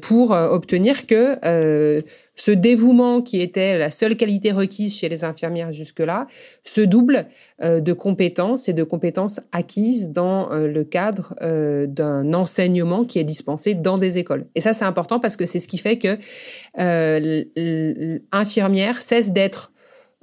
pour 0.00 0.30
obtenir 0.30 1.06
que 1.06 2.02
ce 2.40 2.52
dévouement 2.52 3.20
qui 3.20 3.42
était 3.42 3.76
la 3.76 3.90
seule 3.90 4.16
qualité 4.16 4.50
requise 4.50 4.96
chez 4.96 5.10
les 5.10 5.24
infirmières 5.24 5.74
jusque-là 5.74 6.26
se 6.64 6.80
double 6.80 7.26
euh, 7.62 7.80
de 7.80 7.92
compétences 7.92 8.66
et 8.70 8.72
de 8.72 8.82
compétences 8.82 9.40
acquises 9.52 10.12
dans 10.12 10.50
euh, 10.50 10.66
le 10.66 10.84
cadre 10.84 11.34
euh, 11.42 11.86
d'un 11.86 12.32
enseignement 12.32 13.04
qui 13.04 13.18
est 13.18 13.24
dispensé 13.24 13.74
dans 13.74 13.98
des 13.98 14.16
écoles. 14.16 14.46
Et 14.54 14.62
ça, 14.62 14.72
c'est 14.72 14.86
important 14.86 15.20
parce 15.20 15.36
que 15.36 15.44
c'est 15.44 15.58
ce 15.58 15.68
qui 15.68 15.76
fait 15.76 15.98
que 15.98 16.16
l'infirmière 18.32 19.02
cesse 19.02 19.32
d'être 19.32 19.72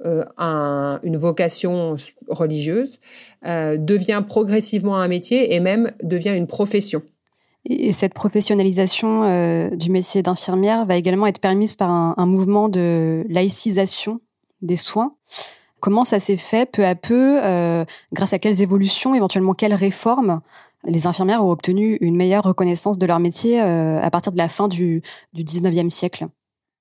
une 0.04 1.16
vocation 1.16 1.94
religieuse, 2.28 2.98
devient 3.44 4.22
progressivement 4.26 4.96
un 4.96 5.08
métier 5.08 5.54
et 5.54 5.60
même 5.60 5.92
devient 6.02 6.34
une 6.36 6.46
profession. 6.46 7.02
Et 7.70 7.92
cette 7.92 8.14
professionnalisation 8.14 9.24
euh, 9.24 9.68
du 9.68 9.90
métier 9.90 10.22
d'infirmière 10.22 10.86
va 10.86 10.96
également 10.96 11.26
être 11.26 11.38
permise 11.38 11.74
par 11.74 11.90
un, 11.90 12.26
mouvement 12.26 12.70
de 12.70 13.26
laïcisation 13.28 14.20
des 14.62 14.76
soins. 14.76 15.14
Comment 15.78 16.04
ça 16.04 16.18
s'est 16.18 16.38
fait 16.38 16.68
peu 16.70 16.86
à 16.86 16.94
peu 16.94 17.44
euh, 17.44 17.84
Grâce 18.14 18.32
à 18.32 18.38
quelles 18.38 18.62
évolutions, 18.62 19.14
éventuellement 19.14 19.52
quelles 19.52 19.74
réformes 19.74 20.40
les 20.84 21.06
infirmières 21.06 21.44
ont 21.44 21.50
obtenu 21.50 21.98
une 22.00 22.16
meilleure 22.16 22.44
reconnaissance 22.44 22.96
de 22.96 23.04
leur 23.04 23.20
métier 23.20 23.60
euh, 23.60 24.00
à 24.00 24.10
partir 24.10 24.32
de 24.32 24.38
la 24.38 24.48
fin 24.48 24.68
du, 24.68 25.02
du 25.34 25.44
19e 25.44 25.90
siècle? 25.90 26.26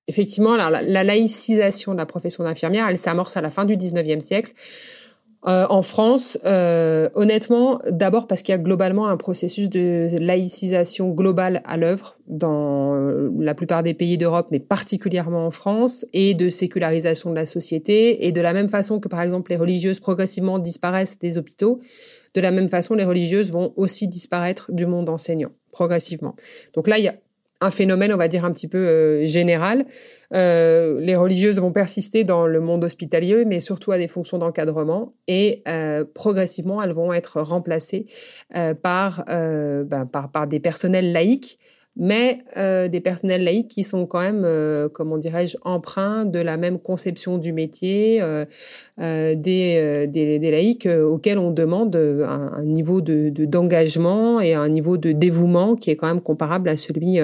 Effectivement, 0.07 0.55
la, 0.55 0.81
la 0.81 1.03
laïcisation 1.03 1.91
de 1.91 1.97
la 1.97 2.05
profession 2.05 2.45
d'infirmière, 2.45 2.87
elle 2.87 2.97
s'amorce 2.97 3.35
à 3.35 3.41
la 3.41 3.49
fin 3.49 3.65
du 3.65 3.75
19e 3.75 4.21
siècle 4.21 4.53
euh, 5.47 5.65
en 5.69 5.81
France, 5.81 6.37
euh, 6.45 7.09
honnêtement, 7.15 7.79
d'abord 7.89 8.27
parce 8.27 8.41
qu'il 8.41 8.51
y 8.51 8.55
a 8.55 8.57
globalement 8.57 9.07
un 9.07 9.15
processus 9.15 9.69
de 9.69 10.09
laïcisation 10.19 11.11
globale 11.11 11.61
à 11.63 11.77
l'œuvre 11.77 12.17
dans 12.27 12.95
euh, 12.95 13.29
la 13.39 13.53
plupart 13.53 13.81
des 13.81 13.93
pays 13.93 14.17
d'Europe, 14.17 14.47
mais 14.51 14.59
particulièrement 14.59 15.45
en 15.45 15.51
France, 15.51 16.05
et 16.11 16.33
de 16.33 16.49
sécularisation 16.49 17.29
de 17.29 17.35
la 17.35 17.45
société. 17.45 18.25
Et 18.25 18.33
de 18.33 18.41
la 18.41 18.51
même 18.51 18.67
façon 18.67 18.99
que, 18.99 19.07
par 19.07 19.21
exemple, 19.21 19.51
les 19.51 19.57
religieuses 19.57 20.01
progressivement 20.01 20.59
disparaissent 20.59 21.17
des 21.17 21.37
hôpitaux, 21.37 21.79
de 22.33 22.41
la 22.41 22.51
même 22.51 22.67
façon, 22.67 22.95
les 22.95 23.05
religieuses 23.05 23.51
vont 23.51 23.71
aussi 23.77 24.09
disparaître 24.09 24.71
du 24.73 24.85
monde 24.85 25.07
enseignant, 25.07 25.51
progressivement. 25.71 26.35
Donc 26.73 26.89
là, 26.89 26.97
il 26.97 27.05
y 27.05 27.07
a 27.07 27.15
un 27.61 27.71
phénomène, 27.71 28.13
on 28.13 28.17
va 28.17 28.27
dire, 28.27 28.45
un 28.45 28.51
petit 28.51 28.67
peu 28.67 29.25
général. 29.25 29.85
les 30.31 31.15
religieuses 31.15 31.59
vont 31.59 31.71
persister 31.71 32.23
dans 32.23 32.45
le 32.45 32.59
monde 32.59 32.83
hospitalier, 32.83 33.45
mais 33.45 33.59
surtout 33.59 33.91
à 33.91 33.97
des 33.97 34.07
fonctions 34.07 34.37
d'encadrement, 34.37 35.13
et 35.27 35.63
progressivement, 36.13 36.81
elles 36.81 36.93
vont 36.93 37.13
être 37.13 37.41
remplacées 37.41 38.05
par, 38.81 39.23
ben, 39.27 40.05
par, 40.11 40.31
par, 40.31 40.47
des 40.47 40.59
personnels 40.59 41.11
laïcs 41.11 41.57
mais 41.99 42.39
euh, 42.57 42.87
des 42.87 43.01
personnels 43.01 43.43
laïcs 43.43 43.67
qui 43.67 43.83
sont 43.83 44.05
quand 44.05 44.21
même, 44.21 44.43
euh, 44.45 44.87
comment 44.87 45.17
dirais-je, 45.17 45.57
emprunts 45.63 46.25
de 46.25 46.39
la 46.39 46.57
même 46.57 46.79
conception 46.79 47.37
du 47.37 47.53
métier, 47.53 48.21
euh, 48.21 48.45
des, 49.35 50.49
laïcs 50.51 50.87
auxquels 50.87 51.39
on 51.39 51.51
demande 51.51 51.95
un, 51.95 52.63
niveau 52.63 53.01
de, 53.01 53.29
d'engagement 53.45 54.39
et 54.39 54.53
un 54.53 54.69
niveau 54.69 54.97
de 54.97 55.11
dévouement 55.11 55.75
qui 55.75 55.89
est 55.89 55.95
quand 55.95 56.07
même 56.07 56.21
comparable 56.21 56.69
à 56.69 56.77
celui 56.77 57.19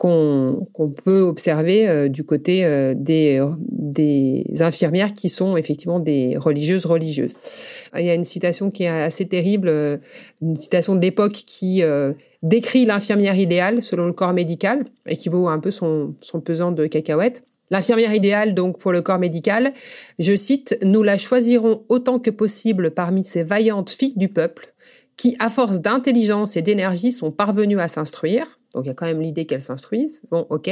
qu'on, 0.00 0.66
peut 1.04 1.20
observer 1.20 2.08
du 2.08 2.24
côté 2.24 2.62
des, 2.96 3.40
des 3.68 4.44
infirmières 4.60 5.12
qui 5.12 5.28
sont 5.28 5.58
effectivement 5.58 6.00
des 6.00 6.38
religieuses 6.38 6.86
religieuses. 6.86 7.36
Il 7.98 8.06
y 8.06 8.10
a 8.10 8.14
une 8.14 8.24
citation 8.24 8.70
qui 8.70 8.84
est 8.84 8.88
assez 8.88 9.28
terrible, 9.28 9.68
une 10.40 10.56
citation 10.56 10.94
de 10.94 11.00
l'époque 11.00 11.34
qui 11.34 11.82
décrit 12.42 12.86
l'infirmière 12.86 13.38
idéale 13.38 13.82
selon 13.82 14.06
le 14.06 14.14
corps 14.14 14.32
médical, 14.32 14.86
et 15.06 15.16
qui 15.16 15.28
vaut 15.28 15.48
un 15.48 15.58
peu 15.58 15.70
son, 15.70 16.14
son 16.20 16.40
pesant 16.40 16.72
de 16.72 16.86
cacahuètes. 16.86 17.44
L'infirmière 17.70 18.14
idéale, 18.14 18.54
donc, 18.54 18.78
pour 18.78 18.92
le 18.92 19.00
corps 19.00 19.18
médical, 19.18 19.72
je 20.18 20.34
cite, 20.34 20.76
Nous 20.82 21.02
la 21.02 21.16
choisirons 21.16 21.84
autant 21.88 22.18
que 22.18 22.30
possible 22.30 22.90
parmi 22.90 23.24
ces 23.24 23.44
vaillantes 23.44 23.90
filles 23.90 24.16
du 24.16 24.28
peuple, 24.28 24.74
qui, 25.16 25.36
à 25.38 25.50
force 25.50 25.80
d'intelligence 25.80 26.56
et 26.56 26.62
d'énergie, 26.62 27.12
sont 27.12 27.30
parvenues 27.30 27.80
à 27.80 27.86
s'instruire. 27.86 28.59
Donc, 28.74 28.84
il 28.84 28.88
y 28.88 28.90
a 28.90 28.94
quand 28.94 29.06
même 29.06 29.20
l'idée 29.20 29.46
qu'elles 29.46 29.62
s'instruisent. 29.62 30.22
Bon, 30.30 30.46
ok. 30.50 30.70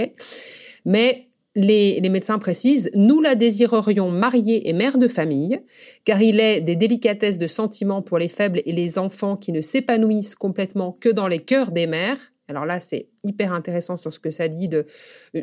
Mais 0.84 1.28
les, 1.54 2.08
médecins 2.08 2.38
précisent, 2.38 2.90
nous 2.94 3.20
la 3.20 3.34
désirerions 3.34 4.10
mariée 4.10 4.68
et 4.68 4.72
mère 4.72 4.98
de 4.98 5.08
famille, 5.08 5.60
car 6.04 6.22
il 6.22 6.40
est 6.40 6.60
des 6.60 6.76
délicatesses 6.76 7.38
de 7.38 7.46
sentiments 7.46 8.02
pour 8.02 8.18
les 8.18 8.28
faibles 8.28 8.62
et 8.64 8.72
les 8.72 8.98
enfants 8.98 9.36
qui 9.36 9.52
ne 9.52 9.60
s'épanouissent 9.60 10.34
complètement 10.34 10.96
que 11.00 11.08
dans 11.08 11.28
les 11.28 11.40
cœurs 11.40 11.72
des 11.72 11.86
mères. 11.86 12.18
Alors 12.48 12.64
là, 12.64 12.80
c'est 12.80 13.08
hyper 13.24 13.52
intéressant 13.52 13.96
sur 13.96 14.12
ce 14.12 14.20
que 14.20 14.30
ça 14.30 14.48
dit 14.48 14.68
de 14.68 14.86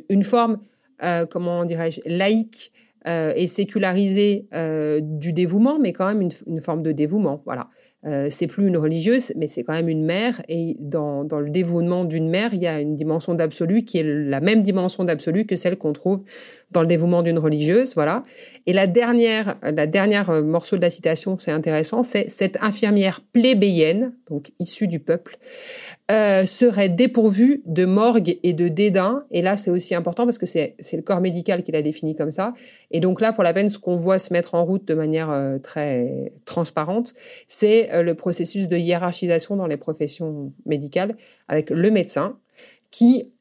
une 0.09 0.23
forme, 0.23 0.59
euh, 1.03 1.25
comment 1.25 1.65
dirais-je, 1.65 2.01
laïque 2.05 2.71
euh, 3.07 3.33
et 3.35 3.47
sécularisée 3.47 4.47
euh, 4.53 4.99
du 5.01 5.33
dévouement, 5.33 5.77
mais 5.79 5.93
quand 5.93 6.07
même 6.07 6.27
une 6.47 6.61
forme 6.61 6.81
de 6.81 6.91
dévouement. 6.91 7.39
Voilà. 7.45 7.69
Euh, 8.05 8.27
c'est 8.29 8.45
plus 8.45 8.67
une 8.67 8.77
religieuse, 8.77 9.33
mais 9.35 9.47
c'est 9.47 9.63
quand 9.63 9.73
même 9.73 9.89
une 9.89 10.05
mère. 10.05 10.41
Et 10.47 10.77
dans, 10.79 11.23
dans 11.23 11.39
le 11.39 11.49
dévouement 11.49 12.05
d'une 12.05 12.29
mère, 12.29 12.53
il 12.53 12.61
y 12.61 12.67
a 12.67 12.79
une 12.79 12.95
dimension 12.95 13.33
d'absolu 13.33 13.83
qui 13.83 13.97
est 13.97 14.03
la 14.03 14.41
même 14.41 14.61
dimension 14.61 15.03
d'absolu 15.03 15.45
que 15.45 15.55
celle 15.55 15.77
qu'on 15.77 15.93
trouve 15.93 16.21
dans 16.75 16.81
le 16.81 16.87
dévouement 16.87 17.23
d'une 17.23 17.39
religieuse. 17.39 17.95
Voilà. 17.95 18.23
Et 18.67 18.73
la 18.73 18.85
dernière, 18.85 19.55
la 19.63 19.87
dernière 19.87 20.29
euh, 20.29 20.43
morceau 20.43 20.75
de 20.75 20.81
la 20.81 20.89
citation, 20.89 21.37
c'est 21.39 21.51
intéressant, 21.51 22.03
c'est 22.03 22.29
cette 22.29 22.57
infirmière 22.61 23.21
plébéienne, 23.31 24.13
donc 24.29 24.51
issue 24.59 24.87
du 24.87 24.99
peuple, 24.99 25.37
euh, 26.11 26.45
serait 26.45 26.89
dépourvue 26.89 27.63
de 27.65 27.85
morgue 27.85 28.37
et 28.43 28.53
de 28.53 28.67
dédain. 28.67 29.23
Et 29.31 29.41
là, 29.41 29.55
c'est 29.57 29.71
aussi 29.71 29.95
important 29.95 30.25
parce 30.25 30.37
que 30.37 30.45
c'est 30.45 30.75
le 30.93 31.01
corps 31.01 31.21
médical 31.21 31.63
qui 31.63 31.71
l'a 31.71 31.81
défini 31.81 32.15
comme 32.15 32.31
ça. 32.31 32.53
Et 32.91 32.99
donc 32.99 33.21
là, 33.21 33.31
pour 33.31 33.43
la 33.43 33.53
peine, 33.53 33.69
ce 33.69 33.79
qu'on 33.79 33.95
voit 33.95 34.19
se 34.19 34.33
mettre 34.33 34.53
en 34.53 34.65
route 34.65 34.85
de 34.85 34.93
manière 34.93 35.31
euh, 35.31 35.57
très 35.57 36.33
transparente, 36.43 37.13
c'est 37.47 37.89
le 38.03 38.13
processus 38.15 38.67
de 38.67 38.77
hiérarchisation 38.77 39.55
dans 39.55 39.67
les 39.67 39.77
professions 39.77 40.51
médicales 40.65 41.15
avec 41.47 41.69
le 41.69 41.89
médecin 41.89 42.37
qui 42.91 43.31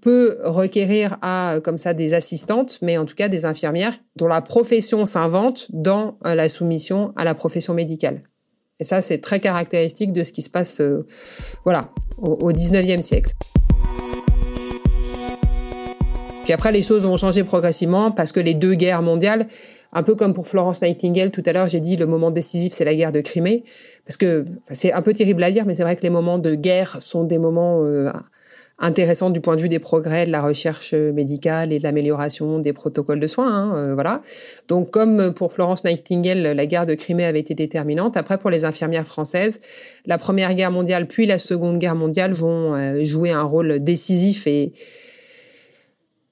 peut 0.00 0.38
requérir 0.44 1.18
à 1.22 1.54
euh, 1.54 1.60
comme 1.60 1.78
ça 1.78 1.94
des 1.94 2.14
assistantes, 2.14 2.78
mais 2.82 2.98
en 2.98 3.04
tout 3.04 3.14
cas 3.14 3.28
des 3.28 3.44
infirmières 3.44 3.94
dont 4.16 4.28
la 4.28 4.40
profession 4.40 5.04
s'invente 5.04 5.66
dans 5.72 6.18
euh, 6.26 6.34
la 6.34 6.48
soumission 6.48 7.12
à 7.16 7.24
la 7.24 7.34
profession 7.34 7.74
médicale. 7.74 8.20
Et 8.80 8.84
ça, 8.84 9.02
c'est 9.02 9.18
très 9.18 9.40
caractéristique 9.40 10.12
de 10.12 10.22
ce 10.22 10.32
qui 10.32 10.42
se 10.42 10.50
passe, 10.50 10.80
euh, 10.80 11.06
voilà, 11.64 11.90
au, 12.18 12.52
19e 12.52 13.02
siècle. 13.02 13.34
Puis 16.44 16.52
après, 16.52 16.72
les 16.72 16.82
choses 16.82 17.04
ont 17.04 17.16
changé 17.16 17.42
progressivement 17.44 18.10
parce 18.10 18.32
que 18.32 18.40
les 18.40 18.54
deux 18.54 18.74
guerres 18.74 19.02
mondiales, 19.02 19.48
un 19.92 20.02
peu 20.02 20.14
comme 20.14 20.32
pour 20.32 20.46
Florence 20.46 20.80
Nightingale 20.80 21.30
tout 21.30 21.42
à 21.44 21.52
l'heure, 21.52 21.68
j'ai 21.68 21.80
dit 21.80 21.96
le 21.96 22.06
moment 22.06 22.30
décisif, 22.30 22.72
c'est 22.72 22.84
la 22.84 22.94
guerre 22.94 23.12
de 23.12 23.20
Crimée, 23.20 23.64
parce 24.06 24.16
que 24.16 24.44
c'est 24.70 24.92
un 24.92 25.02
peu 25.02 25.12
terrible 25.12 25.42
à 25.42 25.50
dire, 25.50 25.66
mais 25.66 25.74
c'est 25.74 25.82
vrai 25.82 25.96
que 25.96 26.02
les 26.02 26.10
moments 26.10 26.38
de 26.38 26.54
guerre 26.54 27.02
sont 27.02 27.24
des 27.24 27.38
moments 27.38 27.82
intéressant 28.78 29.30
du 29.30 29.40
point 29.40 29.56
de 29.56 29.60
vue 29.60 29.68
des 29.68 29.80
progrès 29.80 30.24
de 30.26 30.30
la 30.30 30.40
recherche 30.40 30.94
médicale 30.94 31.72
et 31.72 31.78
de 31.78 31.82
l'amélioration 31.82 32.58
des 32.58 32.72
protocoles 32.72 33.18
de 33.18 33.26
soins. 33.26 33.52
Hein, 33.52 33.76
euh, 33.76 33.94
voilà. 33.94 34.22
Donc, 34.68 34.90
comme 34.90 35.32
pour 35.34 35.52
Florence 35.52 35.84
Nightingale, 35.84 36.42
la 36.42 36.66
guerre 36.66 36.86
de 36.86 36.94
Crimée 36.94 37.24
avait 37.24 37.40
été 37.40 37.54
déterminante. 37.54 38.16
Après, 38.16 38.38
pour 38.38 38.50
les 38.50 38.64
infirmières 38.64 39.06
françaises, 39.06 39.60
la 40.06 40.18
Première 40.18 40.54
Guerre 40.54 40.70
mondiale 40.70 41.06
puis 41.08 41.26
la 41.26 41.38
Seconde 41.38 41.78
Guerre 41.78 41.96
mondiale 41.96 42.32
vont 42.32 42.74
euh, 42.74 43.04
jouer 43.04 43.30
un 43.30 43.42
rôle 43.42 43.80
décisif 43.80 44.46
et 44.46 44.72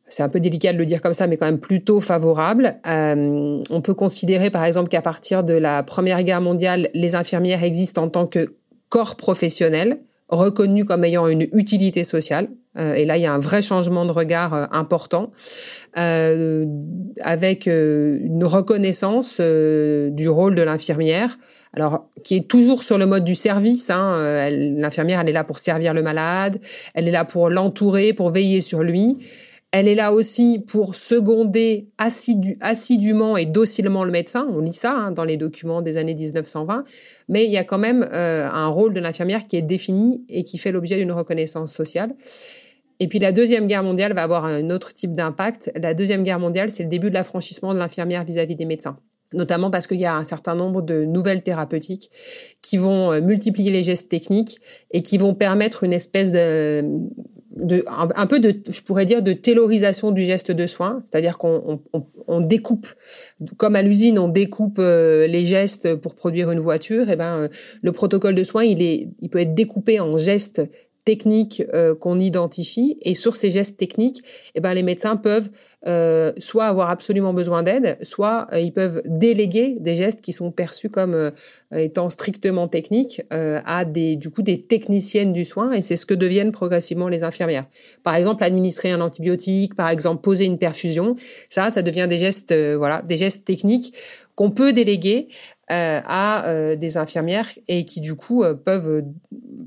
c'est 0.09 0.23
un 0.23 0.29
peu 0.29 0.39
délicat 0.39 0.73
de 0.73 0.79
le 0.79 0.87
dire 0.87 1.03
comme 1.03 1.15
ça, 1.15 1.27
mais 1.27 1.37
quand 1.37 1.47
même 1.47 1.59
plutôt 1.59 2.01
favorable. 2.01 2.77
Euh, 2.87 3.61
on 3.71 3.81
peut 3.81 3.95
considérer, 3.95 4.51
par 4.51 4.65
exemple, 4.65 4.89
qu'à 4.89 5.03
partir 5.03 5.43
de 5.43 5.55
la 5.55 5.83
Première 5.83 6.23
Guerre 6.23 6.41
mondiale, 6.41 6.91
les 6.95 7.17
infirmières 7.17 7.65
existent 7.65 8.05
en 8.05 8.09
tant 8.09 8.27
que 8.29 8.55
corps 8.89 9.17
professionnel 9.17 9.99
reconnu 10.29 10.85
comme 10.85 11.05
ayant 11.05 11.29
une 11.29 11.49
utilité 11.53 12.05
sociale. 12.05 12.49
Euh, 12.79 12.95
et 12.95 13.05
là, 13.05 13.17
il 13.17 13.23
y 13.23 13.27
a 13.27 13.33
un 13.33 13.39
vrai 13.39 13.63
changement 13.63 14.05
de 14.05 14.13
regard 14.13 14.55
euh, 14.55 14.67
important, 14.71 15.33
euh, 15.99 16.67
avec 17.21 17.67
une 17.67 18.45
reconnaissance 18.45 19.41
du 19.41 20.29
rôle 20.29 20.55
de 20.55 20.63
l'infirmière, 20.63 21.39
alors 21.75 22.09
qui 22.25 22.37
est 22.37 22.49
toujours 22.49 22.83
sur 22.83 22.99
le 22.99 23.07
mode 23.07 23.25
du 23.25 23.35
service. 23.35 23.91
Hein, 23.91 24.51
l'infirmière, 24.51 25.21
elle 25.21 25.29
est 25.29 25.33
là 25.33 25.45
pour 25.45 25.59
servir 25.59 25.95
le 25.95 26.03
malade, 26.03 26.59
elle 26.95 27.09
est 27.09 27.13
là 27.13 27.25
pour 27.25 27.49
l'entourer, 27.49 28.13
pour 28.13 28.31
veiller 28.31 28.61
sur 28.61 28.83
lui. 28.83 29.19
Elle 29.79 29.89
est 29.89 29.95
là 29.95 30.15
aussi 30.15 30.65
pour 30.67 30.95
seconder 30.95 31.91
assidûment 31.99 33.37
et 33.37 33.45
docilement 33.45 34.05
le 34.05 34.11
médecin. 34.11 34.49
On 34.51 34.61
lit 34.61 34.73
ça 34.73 34.95
hein, 34.95 35.11
dans 35.11 35.25
les 35.25 35.37
documents 35.37 35.83
des 35.83 35.99
années 35.99 36.15
1920. 36.15 36.85
Mais 37.29 37.45
il 37.45 37.53
y 37.53 37.59
a 37.59 37.65
quand 37.65 37.77
même 37.77 38.09
euh, 38.11 38.49
un 38.51 38.69
rôle 38.69 38.95
de 38.95 39.01
l'infirmière 39.01 39.47
qui 39.47 39.59
est 39.59 39.63
défini 39.63 40.25
et 40.31 40.45
qui 40.45 40.57
fait 40.57 40.73
l'objet 40.73 40.97
d'une 40.97 41.13
reconnaissance 41.13 41.75
sociale. 41.75 42.15
Et 43.01 43.07
puis 43.07 43.19
la 43.19 43.33
Deuxième 43.33 43.67
Guerre 43.67 43.83
mondiale 43.83 44.15
va 44.15 44.23
avoir 44.23 44.47
un 44.47 44.71
autre 44.71 44.95
type 44.95 45.15
d'impact. 45.15 45.71
La 45.77 45.93
Deuxième 45.93 46.25
Guerre 46.25 46.41
mondiale, 46.41 46.71
c'est 46.71 46.85
le 46.85 46.89
début 46.89 47.11
de 47.11 47.15
l'affranchissement 47.15 47.75
de 47.75 47.79
l'infirmière 47.79 48.25
vis-à-vis 48.25 48.57
des 48.57 48.65
médecins 48.65 48.97
notamment 49.33 49.73
parce 49.73 49.89
qu'il 49.89 50.01
y 50.01 50.07
a 50.07 50.17
un 50.17 50.23
certain 50.23 50.55
nombre 50.55 50.83
de 50.83 51.05
nouvelles 51.05 51.43
thérapeutiques 51.43 52.11
qui 52.63 52.77
vont 52.77 53.11
euh, 53.11 53.21
multiplier 53.21 53.73
les 53.73 53.83
gestes 53.83 54.09
techniques 54.09 54.61
et 54.93 55.03
qui 55.03 55.19
vont 55.19 55.35
permettre 55.35 55.83
une 55.83 55.93
espèce 55.93 56.31
de, 56.31 56.85
un, 57.89 58.27
peu 58.27 58.39
de, 58.39 58.53
je 58.71 58.81
pourrais 58.83 59.07
dire, 59.07 59.23
de 59.23 59.33
taylorisation 59.33 60.11
du 60.11 60.23
geste 60.23 60.51
de 60.51 60.67
soin, 60.67 61.03
c'est-à-dire 61.11 61.39
qu'on 61.39 61.81
découpe, 62.41 62.87
comme 63.57 63.77
à 63.77 63.83
l'usine, 63.83 64.19
on 64.19 64.29
découpe 64.29 64.79
euh, 64.79 65.27
les 65.27 65.45
gestes 65.45 65.95
pour 65.95 66.15
produire 66.15 66.51
une 66.51 66.61
voiture. 66.61 67.09
Et 67.09 67.13
eh 67.15 67.17
ben, 67.17 67.39
euh, 67.39 67.49
le 67.83 67.93
protocole 67.93 68.35
de 68.35 68.45
soins, 68.45 68.65
il 68.65 68.83
est, 68.83 69.09
il 69.21 69.31
peut 69.31 69.41
être 69.41 69.55
découpé 69.55 70.01
en 70.01 70.19
gestes 70.19 70.63
techniques 71.07 71.63
euh, 71.73 71.95
qu'on 71.95 72.19
identifie. 72.19 72.99
Et 73.01 73.15
sur 73.15 73.37
ces 73.37 73.51
gestes 73.51 73.79
techniques, 73.79 74.23
eh 74.55 74.61
ben, 74.61 74.75
les 74.75 74.83
médecins 74.83 75.17
peuvent 75.17 75.51
euh, 75.87 76.33
soit 76.39 76.65
avoir 76.65 76.91
absolument 76.91 77.33
besoin 77.33 77.63
d'aide, 77.63 77.97
soit 78.03 78.49
euh, 78.53 78.59
ils 78.59 78.73
peuvent 78.73 79.03
déléguer 79.07 79.77
des 79.79 79.95
gestes 79.95 80.21
qui 80.21 80.33
sont 80.33 80.51
perçus 80.51 80.91
comme 80.91 81.31
étant 81.75 82.11
strictement 82.11 82.67
techniques 82.67 83.23
à 83.31 83.85
des 83.85 84.17
du 84.17 84.31
coup 84.31 84.43
des 84.43 84.63
techniciennes 84.63 85.33
du 85.33 85.45
soin. 85.45 85.71
Et 85.73 85.81
c'est 85.81 85.97
ce 85.97 86.05
que 86.05 86.15
deviennent 86.15 86.51
progressivement 86.51 87.09
les 87.09 87.23
infirmières. 87.23 87.67
Par 88.03 88.17
exemple, 88.17 88.43
administrer 88.43 88.91
un 88.91 89.01
antibiotique, 89.01 89.77
par 89.77 89.89
exemple 89.89 90.23
poser 90.23 90.45
une 90.45 90.59
perfusion, 90.59 91.15
ça 91.49 91.71
ça 91.71 91.83
devient 91.83 92.07
des 92.11 92.19
gestes 92.19 92.53
voilà, 92.77 93.03
des 93.03 93.17
gestes 93.17 93.45
techniques 93.45 93.95
qu'on 94.35 94.51
peut 94.51 94.73
déléguer 94.73 95.29
à 95.69 96.75
des 96.77 96.97
infirmières 96.97 97.49
et 97.69 97.85
qui 97.85 98.01
du 98.01 98.15
coup 98.17 98.45
peuvent 98.65 99.05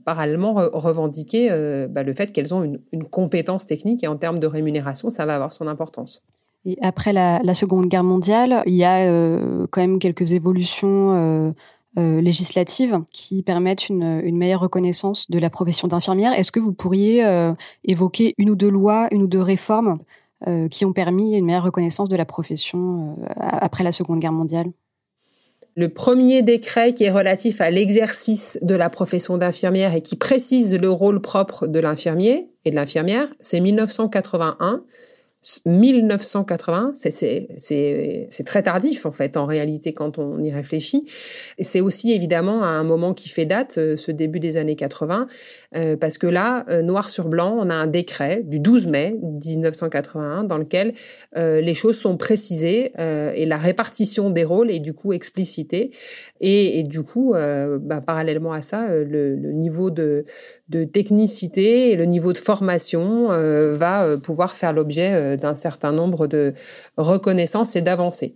parallèlement 0.05 0.53
revendiquer 0.53 1.49
euh, 1.51 1.87
bah, 1.87 2.03
le 2.03 2.13
fait 2.13 2.31
qu'elles 2.31 2.53
ont 2.53 2.63
une, 2.63 3.03
compétence 3.03 3.65
technique 3.65 4.03
et 4.03 4.07
en 4.07 4.15
termes 4.15 4.39
de 4.39 4.47
rémunération, 4.47 5.09
ça 5.09 5.25
va 5.25 5.35
avoir 5.35 5.53
son 5.53 5.67
importance. 5.67 6.23
Et 6.65 6.77
après 6.81 7.13
la, 7.13 7.53
Seconde 7.53 7.87
Guerre 7.87 8.03
mondiale, 8.03 8.63
il 8.65 8.75
y 8.75 8.83
a 8.83 9.09
euh, 9.09 9.65
quand 9.71 9.81
même 9.81 9.99
quelques 9.99 10.33
évolutions 10.33 11.53
euh, 11.97 12.21
législatives 12.21 12.99
qui 13.11 13.41
permettent 13.43 13.89
une, 13.89 14.37
meilleure 14.37 14.61
reconnaissance 14.61 15.29
de 15.31 15.39
la 15.39 15.49
profession 15.49 15.87
d'infirmière. 15.87 16.33
Est-ce 16.33 16.51
que 16.51 16.59
vous 16.59 16.73
pourriez 16.73 17.25
évoquer 17.83 18.35
une 18.37 18.49
ou 18.49 18.55
deux 18.55 18.69
lois, 18.69 19.07
une 19.11 19.23
ou 19.23 19.27
deux 19.27 19.41
réformes 19.41 19.99
qui 20.69 20.85
ont 20.85 20.93
permis 20.93 21.35
une 21.35 21.45
meilleure 21.45 21.63
reconnaissance 21.63 22.07
de 22.07 22.15
la 22.15 22.25
profession 22.25 23.17
après 23.37 23.83
la 23.83 23.91
Seconde 23.91 24.19
Guerre 24.19 24.31
mondiale? 24.31 24.71
Le 25.79 25.87
premier 25.87 26.41
décret 26.41 26.93
qui 26.93 27.05
est 27.05 27.09
relatif 27.09 27.61
à 27.61 27.71
l'exercice 27.71 28.59
de 28.61 28.75
la 28.75 28.89
profession 28.89 29.37
d'infirmière 29.37 29.95
et 29.95 30.01
qui 30.01 30.17
précise 30.17 30.77
le 30.77 30.89
rôle 30.89 31.21
propre 31.21 31.67
de 31.67 31.79
l'infirmier 31.79 32.49
et 32.65 32.71
de 32.71 32.75
l'infirmière, 32.75 33.29
c'est 33.39 33.61
1981 33.61 34.83
1980, 35.65 36.91
c'est 36.95 38.43
très 38.45 38.63
tardif 38.63 39.05
en 39.05 39.11
fait 39.11 39.37
en 39.37 39.45
réalité 39.45 39.93
quand 39.93 40.17
on 40.17 40.41
y 40.41 40.51
réfléchit. 40.51 41.05
C'est 41.59 41.81
aussi 41.81 42.11
évidemment 42.11 42.63
un 42.63 42.83
moment 42.83 43.13
qui 43.13 43.29
fait 43.29 43.45
date, 43.45 43.77
euh, 43.77 43.95
ce 43.95 44.11
début 44.11 44.39
des 44.39 44.57
années 44.57 44.75
80, 44.75 45.27
euh, 45.75 45.95
parce 45.95 46.17
que 46.17 46.27
là, 46.27 46.65
euh, 46.69 46.81
noir 46.81 47.09
sur 47.09 47.27
blanc, 47.27 47.55
on 47.57 47.69
a 47.69 47.73
un 47.73 47.87
décret 47.87 48.41
du 48.43 48.59
12 48.59 48.87
mai 48.87 49.15
1981 49.21 50.43
dans 50.43 50.57
lequel 50.57 50.93
les 51.35 51.73
choses 51.73 51.97
sont 51.97 52.17
précisées 52.17 52.91
et 52.97 53.45
la 53.45 53.57
répartition 53.57 54.29
des 54.29 54.43
rôles 54.43 54.71
est 54.71 54.79
du 54.79 54.93
coup 54.93 55.13
explicitée. 55.13 55.91
Et, 56.41 56.83
du 56.83 57.03
coup, 57.03 57.33
bah, 57.33 58.01
parallèlement 58.05 58.53
à 58.53 58.61
ça, 58.61 58.87
le, 58.89 59.35
niveau 59.35 59.89
de, 59.89 60.25
de, 60.69 60.83
technicité 60.83 61.91
et 61.91 61.95
le 61.95 62.05
niveau 62.05 62.33
de 62.33 62.37
formation 62.37 63.27
va 63.27 64.17
pouvoir 64.17 64.51
faire 64.51 64.73
l'objet 64.73 65.28
d'un 65.37 65.55
certain 65.55 65.91
nombre 65.91 66.27
de 66.27 66.53
reconnaissances 66.97 67.75
et 67.75 67.81
d'avancées. 67.81 68.35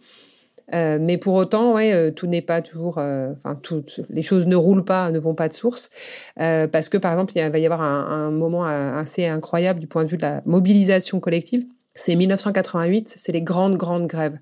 Euh, 0.74 0.98
mais 1.00 1.18
pour 1.18 1.34
autant, 1.34 1.74
ouais, 1.74 1.94
euh, 1.94 2.12
tout 2.12 2.28
n'est 2.28 2.42
pas 2.42 2.62
toujours, 2.62 2.98
enfin, 2.98 3.56
toutes 3.62 4.02
les 4.10 4.22
choses 4.22 4.48
ne 4.48 4.56
roulent 4.56 4.86
pas, 4.86 5.12
ne 5.12 5.20
vont 5.20 5.36
pas 5.36 5.50
de 5.50 5.54
source, 5.54 5.90
parce 6.36 6.90
que 6.90 6.98
par 6.98 7.12
exemple, 7.12 7.34
il 7.36 7.50
va 7.50 7.60
y 7.60 7.66
avoir 7.66 7.82
un, 7.82 8.32
moment 8.32 8.64
assez 8.64 9.26
incroyable 9.26 9.80
du 9.80 9.88
point 9.88 10.04
de 10.04 10.10
vue 10.10 10.18
de 10.18 10.24
la 10.24 10.42
mobilisation 10.46 11.20
collective. 11.20 11.66
C'est 11.96 12.16
1988, 12.16 13.14
c'est 13.16 13.32
les 13.32 13.42
grandes 13.42 13.78
grandes 13.78 14.08
grèves 14.08 14.38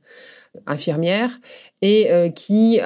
infirmières 0.68 1.32
et 1.82 2.32
qui 2.36 2.80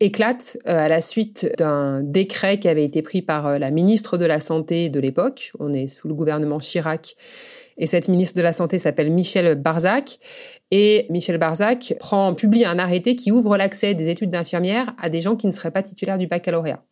éclatent 0.00 0.58
à 0.64 0.88
la 0.88 1.00
suite 1.00 1.52
d'un 1.58 2.02
décret 2.02 2.58
qui 2.58 2.68
avait 2.68 2.84
été 2.84 3.02
pris 3.02 3.22
par 3.22 3.58
la 3.58 3.70
ministre 3.70 4.18
de 4.18 4.24
la 4.24 4.40
Santé 4.40 4.88
de 4.88 4.98
l'époque. 4.98 5.52
On 5.60 5.72
est 5.72 5.88
sous 5.88 6.08
le 6.08 6.14
gouvernement 6.14 6.58
Chirac 6.58 7.16
et 7.78 7.86
cette 7.86 8.08
ministre 8.08 8.36
de 8.36 8.42
la 8.42 8.52
Santé 8.52 8.78
s'appelle 8.78 9.10
Michel 9.10 9.54
Barzac. 9.54 10.18
Et 10.70 11.06
Michel 11.10 11.38
Barzac 11.38 11.94
prend, 11.98 12.34
publie 12.34 12.64
un 12.64 12.78
arrêté 12.78 13.16
qui 13.16 13.30
ouvre 13.32 13.56
l'accès 13.56 13.94
des 13.94 14.08
études 14.08 14.30
d'infirmière 14.30 14.94
à 15.00 15.08
des 15.10 15.20
gens 15.20 15.36
qui 15.36 15.46
ne 15.46 15.52
seraient 15.52 15.70
pas 15.70 15.82
titulaires 15.82 16.18
du 16.18 16.26
baccalauréat. 16.26 16.82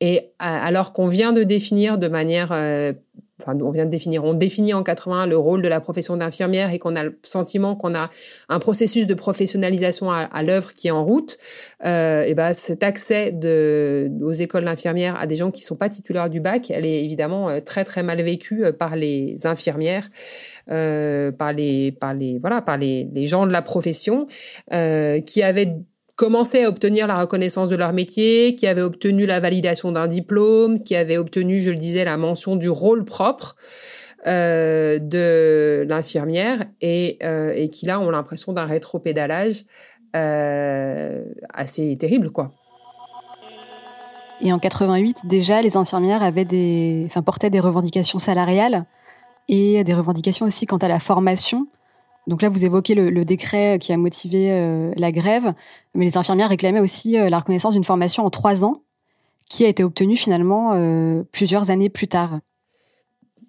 Et 0.00 0.32
alors 0.38 0.92
qu'on 0.92 1.06
vient 1.06 1.32
de 1.32 1.44
définir 1.44 1.98
de 1.98 2.08
manière 2.08 2.50
euh, 2.52 2.92
on 3.46 3.70
vient 3.70 3.84
de 3.84 3.90
définir, 3.90 4.24
on 4.24 4.32
définit 4.32 4.74
en 4.74 4.82
80 4.82 5.26
le 5.26 5.36
rôle 5.36 5.62
de 5.62 5.68
la 5.68 5.80
profession 5.80 6.16
d'infirmière 6.16 6.72
et 6.72 6.78
qu'on 6.78 6.96
a 6.96 7.02
le 7.02 7.18
sentiment 7.22 7.74
qu'on 7.74 7.94
a 7.94 8.10
un 8.48 8.58
processus 8.58 9.06
de 9.06 9.14
professionnalisation 9.14 10.10
à, 10.10 10.42
l'œuvre 10.42 10.74
qui 10.74 10.88
est 10.88 10.92
en 10.92 11.04
route, 11.04 11.38
euh, 11.84 12.22
et 12.22 12.34
ben 12.34 12.52
cet 12.52 12.82
accès 12.82 13.32
de, 13.32 14.10
aux 14.22 14.32
écoles 14.32 14.64
d'infirmières 14.64 15.18
à 15.18 15.26
des 15.26 15.36
gens 15.36 15.50
qui 15.50 15.62
sont 15.62 15.76
pas 15.76 15.88
titulaires 15.88 16.30
du 16.30 16.40
bac, 16.40 16.70
elle 16.70 16.86
est 16.86 17.04
évidemment 17.04 17.48
euh, 17.48 17.60
très 17.60 17.84
très 17.84 18.02
mal 18.02 18.22
vécue 18.22 18.64
euh, 18.64 18.72
par 18.72 18.96
les 18.96 19.46
infirmières. 19.46 20.08
Euh, 20.70 21.30
par 21.30 21.52
les 21.52 21.92
par 21.92 22.14
les 22.14 22.38
voilà 22.38 22.62
par 22.62 22.78
les, 22.78 23.04
les 23.12 23.26
gens 23.26 23.46
de 23.46 23.52
la 23.52 23.60
profession 23.60 24.26
euh, 24.72 25.20
qui 25.20 25.42
avaient 25.42 25.76
commençaient 26.16 26.64
à 26.64 26.68
obtenir 26.68 27.06
la 27.06 27.18
reconnaissance 27.20 27.70
de 27.70 27.76
leur 27.76 27.92
métier, 27.92 28.56
qui 28.56 28.66
avaient 28.66 28.82
obtenu 28.82 29.26
la 29.26 29.40
validation 29.40 29.92
d'un 29.92 30.06
diplôme, 30.06 30.80
qui 30.80 30.94
avaient 30.94 31.16
obtenu, 31.16 31.60
je 31.60 31.70
le 31.70 31.76
disais, 31.76 32.04
la 32.04 32.16
mention 32.16 32.56
du 32.56 32.68
rôle 32.68 33.04
propre 33.04 33.56
euh, 34.26 34.98
de 34.98 35.84
l'infirmière 35.88 36.60
et, 36.80 37.18
euh, 37.24 37.52
et, 37.54 37.68
qui 37.68 37.86
là 37.86 38.00
ont 38.00 38.10
l'impression 38.10 38.52
d'un 38.52 38.64
rétropédalage 38.64 39.64
euh, 40.16 41.24
assez 41.52 41.96
terrible, 41.98 42.30
quoi. 42.30 42.52
Et 44.40 44.52
en 44.52 44.58
88, 44.58 45.26
déjà, 45.26 45.62
les 45.62 45.76
infirmières 45.76 46.22
avaient 46.22 46.44
des, 46.44 47.04
enfin, 47.06 47.22
portaient 47.22 47.50
des 47.50 47.60
revendications 47.60 48.18
salariales 48.18 48.84
et 49.48 49.84
des 49.84 49.94
revendications 49.94 50.46
aussi 50.46 50.66
quant 50.66 50.78
à 50.78 50.88
la 50.88 51.00
formation. 51.00 51.66
Donc 52.26 52.40
là, 52.40 52.48
vous 52.48 52.64
évoquez 52.64 52.94
le, 52.94 53.24
décret 53.24 53.78
qui 53.78 53.92
a 53.92 53.96
motivé 53.96 54.50
euh, 54.52 54.92
la 54.96 55.12
grève, 55.12 55.52
mais 55.94 56.04
les 56.04 56.16
infirmières 56.16 56.48
réclamaient 56.48 56.80
aussi 56.80 57.18
euh, 57.18 57.28
la 57.28 57.38
reconnaissance 57.38 57.74
d'une 57.74 57.84
formation 57.84 58.24
en 58.24 58.30
trois 58.30 58.64
ans, 58.64 58.82
qui 59.50 59.64
a 59.64 59.68
été 59.68 59.84
obtenue 59.84 60.16
finalement 60.16 60.72
euh, 60.74 61.22
plusieurs 61.32 61.70
années 61.70 61.90
plus 61.90 62.08
tard. 62.08 62.40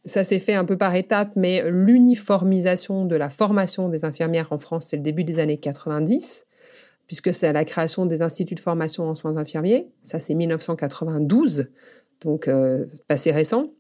Ça 0.03 0.23
s'est 0.23 0.39
fait 0.39 0.53
un 0.53 0.65
peu 0.65 0.77
par 0.77 0.93
étapes, 0.93 1.31
mais 1.35 1.63
l'uniformisation 1.65 3.05
de 3.05 3.15
la 3.15 3.29
formation 3.29 3.89
des 3.89 4.05
infirmières 4.05 4.51
en 4.51 4.57
France, 4.57 4.87
c'est 4.89 4.97
le 4.97 5.03
début 5.03 5.23
des 5.23 5.39
années 5.39 5.57
90, 5.57 6.45
puisque 7.07 7.33
c'est 7.33 7.51
la 7.53 7.65
création 7.65 8.05
des 8.05 8.21
instituts 8.21 8.55
de 8.55 8.59
formation 8.59 9.09
en 9.09 9.15
soins 9.15 9.37
infirmiers. 9.37 9.87
Ça, 10.03 10.19
c'est 10.19 10.35
1992, 10.35 11.69
donc 12.21 12.49
assez 13.09 13.31
récent. 13.31 13.71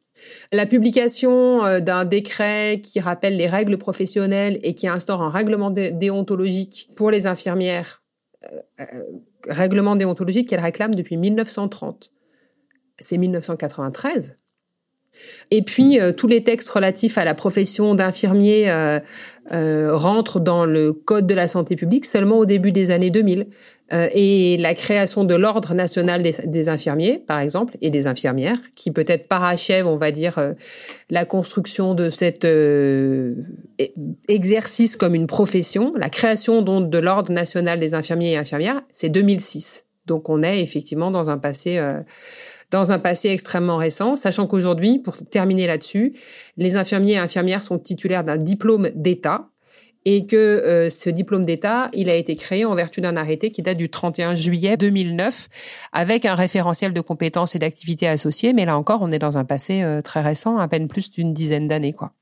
La 0.51 0.65
publication 0.65 1.63
euh, 1.65 1.79
d'un 1.79 2.05
décret 2.05 2.81
qui 2.83 2.99
rappelle 2.99 3.37
les 3.37 3.47
règles 3.47 3.77
professionnelles 3.77 4.59
et 4.63 4.73
qui 4.73 4.87
instaure 4.87 5.21
un 5.21 5.29
règlement 5.29 5.71
déontologique 5.71 6.89
pour 6.95 7.11
les 7.11 7.27
infirmières, 7.27 8.03
euh, 8.51 8.59
euh, 8.81 9.03
règlement 9.47 9.95
déontologique 9.95 10.49
qu'elle 10.49 10.61
réclame 10.61 10.95
depuis 10.95 11.17
1930. 11.17 12.11
C'est 12.99 13.17
1993. 13.17 14.37
Et 15.51 15.61
puis, 15.61 15.99
tous 16.17 16.27
les 16.27 16.43
textes 16.43 16.69
relatifs 16.69 17.17
à 17.17 17.25
la 17.25 17.33
profession 17.33 17.95
d'infirmier 17.95 18.69
rentrent 19.51 20.39
dans 20.39 20.65
le 20.65 20.93
Code 20.93 21.27
de 21.27 21.33
la 21.33 21.47
santé 21.47 21.75
publique 21.75 22.05
seulement 22.05 22.37
au 22.37 22.45
début 22.45 22.71
des 22.71 22.91
années 22.91 23.11
2000. 23.11 23.47
Euh, 23.93 24.07
et 24.13 24.57
la 24.57 24.73
création 24.73 25.25
de 25.25 25.35
l'ordre 25.35 25.75
national 25.75 26.23
des, 26.23 26.69
infirmiers, 26.69 27.19
par 27.19 27.39
exemple, 27.39 27.77
et 27.81 27.91
des 27.91 28.07
infirmières, 28.07 28.57
qui 28.75 28.89
peut-être 28.91 29.27
parachève, 29.27 29.85
on 29.85 29.95
va 29.95 30.09
dire, 30.09 30.39
euh, 30.39 30.53
la 31.11 31.23
construction 31.23 31.93
de 31.93 32.09
cet 32.09 32.45
euh, 32.45 33.35
e-, 33.79 33.85
exercice 34.27 34.95
comme 34.97 35.13
une 35.13 35.27
profession. 35.27 35.93
La 35.97 36.09
création 36.09 36.63
donc 36.63 36.89
de 36.89 36.97
l'ordre 36.97 37.31
national 37.31 37.79
des 37.79 37.93
infirmiers 37.93 38.33
et 38.33 38.37
infirmières, 38.37 38.81
c'est 38.91 39.09
2006. 39.09 39.85
Donc 40.07 40.29
on 40.29 40.41
est 40.41 40.61
effectivement 40.61 41.11
dans 41.11 41.29
un 41.29 41.37
passé 41.37 41.79
dans 42.71 42.91
un 42.91 42.99
passé 42.99 43.29
extrêmement 43.29 43.77
récent, 43.77 44.15
sachant 44.15 44.47
qu'aujourd'hui, 44.47 44.99
pour 44.99 45.15
terminer 45.29 45.67
là-dessus, 45.67 46.13
les 46.57 46.75
infirmiers 46.75 47.13
et 47.13 47.17
infirmières 47.17 47.63
sont 47.63 47.79
titulaires 47.79 48.23
d'un 48.23 48.37
diplôme 48.37 48.89
d'État, 48.95 49.49
et 50.05 50.27
que 50.27 50.35
euh, 50.35 50.89
ce 50.89 51.09
diplôme 51.09 51.45
d'État, 51.45 51.89
il 51.93 52.09
a 52.09 52.15
été 52.15 52.35
créé 52.35 52.63
en 52.63 52.75
vertu 52.75 53.01
d'un 53.01 53.17
arrêté 53.17 53.49
qui 53.49 53.63
date 53.63 53.77
du 53.77 53.89
31 53.89 54.35
juillet 54.35 54.77
2009, 54.77 55.47
avec 55.91 56.25
un 56.25 56.35
référentiel 56.35 56.93
de 56.93 57.01
compétences 57.01 57.55
et 57.55 57.59
d'activités 57.59 58.07
associées. 58.07 58.53
Mais 58.53 58.65
là 58.65 58.77
encore, 58.77 59.01
on 59.01 59.11
est 59.11 59.19
dans 59.19 59.39
un 59.39 59.45
passé 59.45 59.81
euh, 59.81 60.01
très 60.01 60.21
récent, 60.21 60.57
à 60.57 60.67
peine 60.67 60.87
plus 60.87 61.09
d'une 61.09 61.33
dizaine 61.33 61.67
d'années, 61.67 61.93
quoi. 61.93 62.13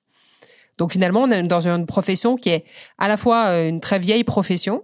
Donc 0.79 0.91
finalement, 0.91 1.21
on 1.21 1.29
est 1.29 1.43
dans 1.43 1.67
une 1.67 1.85
profession 1.85 2.35
qui 2.35 2.49
est 2.49 2.63
à 2.97 3.07
la 3.07 3.17
fois 3.17 3.47
euh, 3.49 3.69
une 3.69 3.79
très 3.79 3.99
vieille 3.99 4.23
profession, 4.23 4.83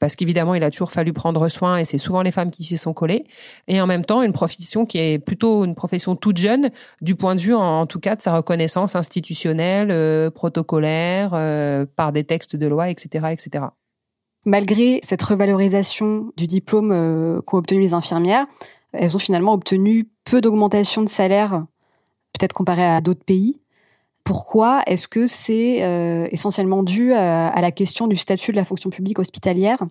parce 0.00 0.16
qu'évidemment, 0.16 0.54
il 0.54 0.64
a 0.64 0.70
toujours 0.70 0.90
fallu 0.90 1.12
prendre 1.12 1.48
soin 1.48 1.76
et 1.76 1.84
c'est 1.84 1.98
souvent 1.98 2.22
les 2.22 2.32
femmes 2.32 2.50
qui 2.50 2.64
s'y 2.64 2.78
sont 2.78 2.94
collées. 2.94 3.24
Et 3.68 3.80
en 3.80 3.86
même 3.86 4.04
temps, 4.04 4.22
une 4.22 4.32
profession 4.32 4.86
qui 4.86 4.98
est 4.98 5.18
plutôt 5.18 5.64
une 5.64 5.74
profession 5.74 6.16
toute 6.16 6.38
jeune, 6.38 6.70
du 7.02 7.14
point 7.14 7.34
de 7.36 7.40
vue, 7.40 7.54
en, 7.54 7.86
tout 7.86 8.00
cas, 8.00 8.16
de 8.16 8.22
sa 8.22 8.34
reconnaissance 8.34 8.96
institutionnelle, 8.96 9.90
euh, 9.92 10.30
protocolaire, 10.30 11.32
euh, 11.34 11.84
par 11.96 12.12
des 12.12 12.24
textes 12.24 12.56
de 12.56 12.66
loi, 12.66 12.88
etc., 12.88 13.26
etc. 13.30 13.66
Malgré 14.46 15.00
cette 15.02 15.22
revalorisation 15.22 16.32
du 16.36 16.46
diplôme 16.46 16.92
euh, 16.92 17.42
qu'ont 17.42 17.58
obtenu 17.58 17.80
les 17.80 17.92
infirmières, 17.92 18.46
elles 18.92 19.14
ont 19.14 19.20
finalement 19.20 19.52
obtenu 19.52 20.08
peu 20.24 20.40
d'augmentation 20.40 21.02
de 21.02 21.10
salaire, 21.10 21.66
peut-être 22.32 22.54
comparé 22.54 22.84
à 22.84 23.02
d'autres 23.02 23.24
pays. 23.24 23.60
Pourquoi 24.24 24.82
est-ce 24.86 25.08
que 25.08 25.26
c'est 25.26 25.84
euh, 25.84 26.28
essentiellement 26.30 26.82
dû 26.82 27.12
à, 27.12 27.60
la 27.60 27.70
question 27.72 28.06
du 28.06 28.16
statut 28.16 28.52
de 28.52 28.56
la 28.56 28.64
fonction 28.64 28.90
publique 28.90 29.18
hospitalière? 29.18 29.84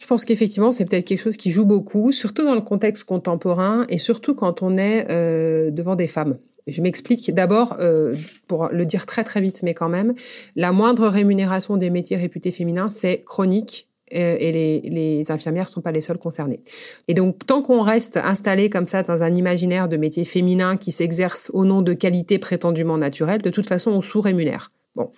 Je 0.00 0.06
pense 0.06 0.24
qu'effectivement, 0.24 0.72
c'est 0.72 0.84
peut-être 0.84 1.04
quelque 1.04 1.20
chose 1.20 1.36
qui 1.36 1.50
joue 1.50 1.64
beaucoup, 1.64 2.12
surtout 2.12 2.44
dans 2.44 2.54
le 2.54 2.60
contexte 2.60 3.04
contemporain 3.04 3.84
et 3.88 3.98
surtout 3.98 4.34
quand 4.34 4.62
on 4.62 4.76
est 4.76 5.06
euh, 5.10 5.70
devant 5.70 5.96
des 5.96 6.06
femmes. 6.06 6.38
Je 6.66 6.80
m'explique 6.80 7.32
d'abord, 7.34 7.76
euh, 7.80 8.14
pour 8.46 8.68
le 8.68 8.86
dire 8.86 9.06
très 9.06 9.24
très 9.24 9.40
vite, 9.40 9.62
mais 9.62 9.74
quand 9.74 9.88
même, 9.88 10.14
la 10.54 10.72
moindre 10.72 11.08
rémunération 11.08 11.76
des 11.76 11.90
métiers 11.90 12.16
réputés 12.16 12.52
féminins, 12.52 12.88
c'est 12.88 13.20
chronique 13.20 13.88
euh, 13.88 13.91
et 14.12 14.52
les, 14.52 15.30
infirmières 15.30 15.68
sont 15.68 15.80
pas 15.80 15.92
les 15.92 16.00
seules 16.00 16.18
concernées. 16.18 16.60
Et 17.08 17.14
donc, 17.14 17.46
tant 17.46 17.62
qu'on 17.62 17.82
reste 17.82 18.16
installé 18.16 18.70
comme 18.70 18.88
ça 18.88 19.02
dans 19.02 19.22
un 19.22 19.34
imaginaire 19.34 19.88
de 19.88 19.96
métier 19.96 20.24
féminin 20.24 20.76
qui 20.76 20.90
s'exerce 20.90 21.50
au 21.54 21.64
nom 21.64 21.82
de 21.82 21.92
qualités 21.92 22.38
prétendument 22.38 22.98
naturelles, 22.98 23.42
de 23.42 23.50
toute 23.50 23.66
façon, 23.66 23.92
on 23.92 24.00
sous-rémunère. 24.00 24.68
Bon, 24.94 25.10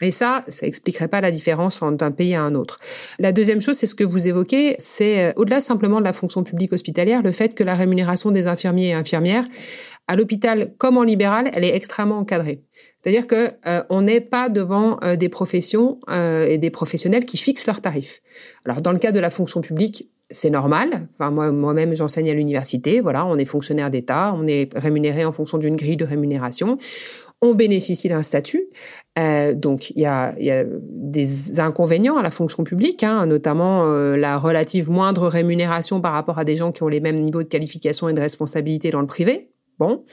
mais 0.00 0.12
ça, 0.12 0.44
ça 0.46 0.68
expliquerait 0.68 1.08
pas 1.08 1.20
la 1.20 1.32
différence 1.32 1.80
d'un 1.80 2.12
pays 2.12 2.36
à 2.36 2.42
un 2.42 2.54
autre. 2.54 2.78
La 3.18 3.32
deuxième 3.32 3.60
chose, 3.60 3.74
c'est 3.74 3.86
ce 3.86 3.96
que 3.96 4.04
vous 4.04 4.28
évoquez, 4.28 4.76
c'est 4.78 5.24
euh, 5.24 5.32
au-delà 5.34 5.60
simplement 5.60 5.98
de 5.98 6.04
la 6.04 6.12
fonction 6.12 6.44
publique 6.44 6.72
hospitalière, 6.72 7.22
le 7.22 7.32
fait 7.32 7.52
que 7.54 7.64
la 7.64 7.74
rémunération 7.74 8.30
des 8.30 8.46
infirmiers 8.46 8.90
et 8.90 8.92
infirmières 8.92 9.44
à 10.06 10.14
l'hôpital 10.14 10.74
comme 10.78 10.96
en 10.96 11.02
libéral, 11.02 11.50
elle 11.54 11.64
est 11.64 11.74
extrêmement 11.74 12.18
encadrée. 12.18 12.62
C'est-à-dire 13.06 13.28
que 13.28 13.50
euh, 13.68 13.84
on 13.88 14.02
n'est 14.02 14.20
pas 14.20 14.48
devant 14.48 14.98
euh, 15.04 15.14
des 15.14 15.28
professions 15.28 16.00
euh, 16.10 16.48
et 16.48 16.58
des 16.58 16.70
professionnels 16.70 17.24
qui 17.24 17.36
fixent 17.36 17.66
leurs 17.66 17.80
tarifs. 17.80 18.20
Alors 18.64 18.82
dans 18.82 18.90
le 18.90 18.98
cas 18.98 19.12
de 19.12 19.20
la 19.20 19.30
fonction 19.30 19.60
publique, 19.60 20.10
c'est 20.28 20.50
normal. 20.50 21.06
Enfin 21.16 21.30
moi 21.30 21.52
moi-même 21.52 21.94
j'enseigne 21.94 22.28
à 22.30 22.34
l'université, 22.34 23.00
voilà, 23.00 23.24
on 23.24 23.38
est 23.38 23.44
fonctionnaire 23.44 23.90
d'État, 23.90 24.34
on 24.36 24.48
est 24.48 24.76
rémunéré 24.76 25.24
en 25.24 25.30
fonction 25.30 25.56
d'une 25.56 25.76
grille 25.76 25.96
de 25.96 26.04
rémunération. 26.04 26.78
On 27.42 27.54
bénéficie 27.54 28.08
d'un 28.08 28.22
statut, 28.22 28.64
donc 29.56 29.90
il 29.90 30.00
y 30.00 30.06
a, 30.06 30.34
y 30.40 30.50
a, 30.50 30.64
des 30.64 31.60
inconvénients 31.60 32.16
à 32.16 32.22
la 32.22 32.30
fonction 32.30 32.64
publique, 32.64 33.02
hein, 33.02 33.26
notamment 33.26 33.84
la 33.84 34.38
relative 34.38 34.90
moindre 34.90 35.28
rémunération 35.28 36.00
par 36.00 36.14
rapport 36.14 36.38
à 36.38 36.46
des 36.46 36.56
gens 36.56 36.72
qui 36.72 36.82
ont 36.82 36.88
les 36.88 37.00
mêmes 37.00 37.20
niveaux 37.20 37.42
de 37.42 37.48
qualification 37.48 38.08
et 38.08 38.14
de 38.14 38.20
responsabilité 38.20 38.90
dans 38.90 39.02
le 39.02 39.06
privé. 39.06 39.50
Bon, 39.78 40.04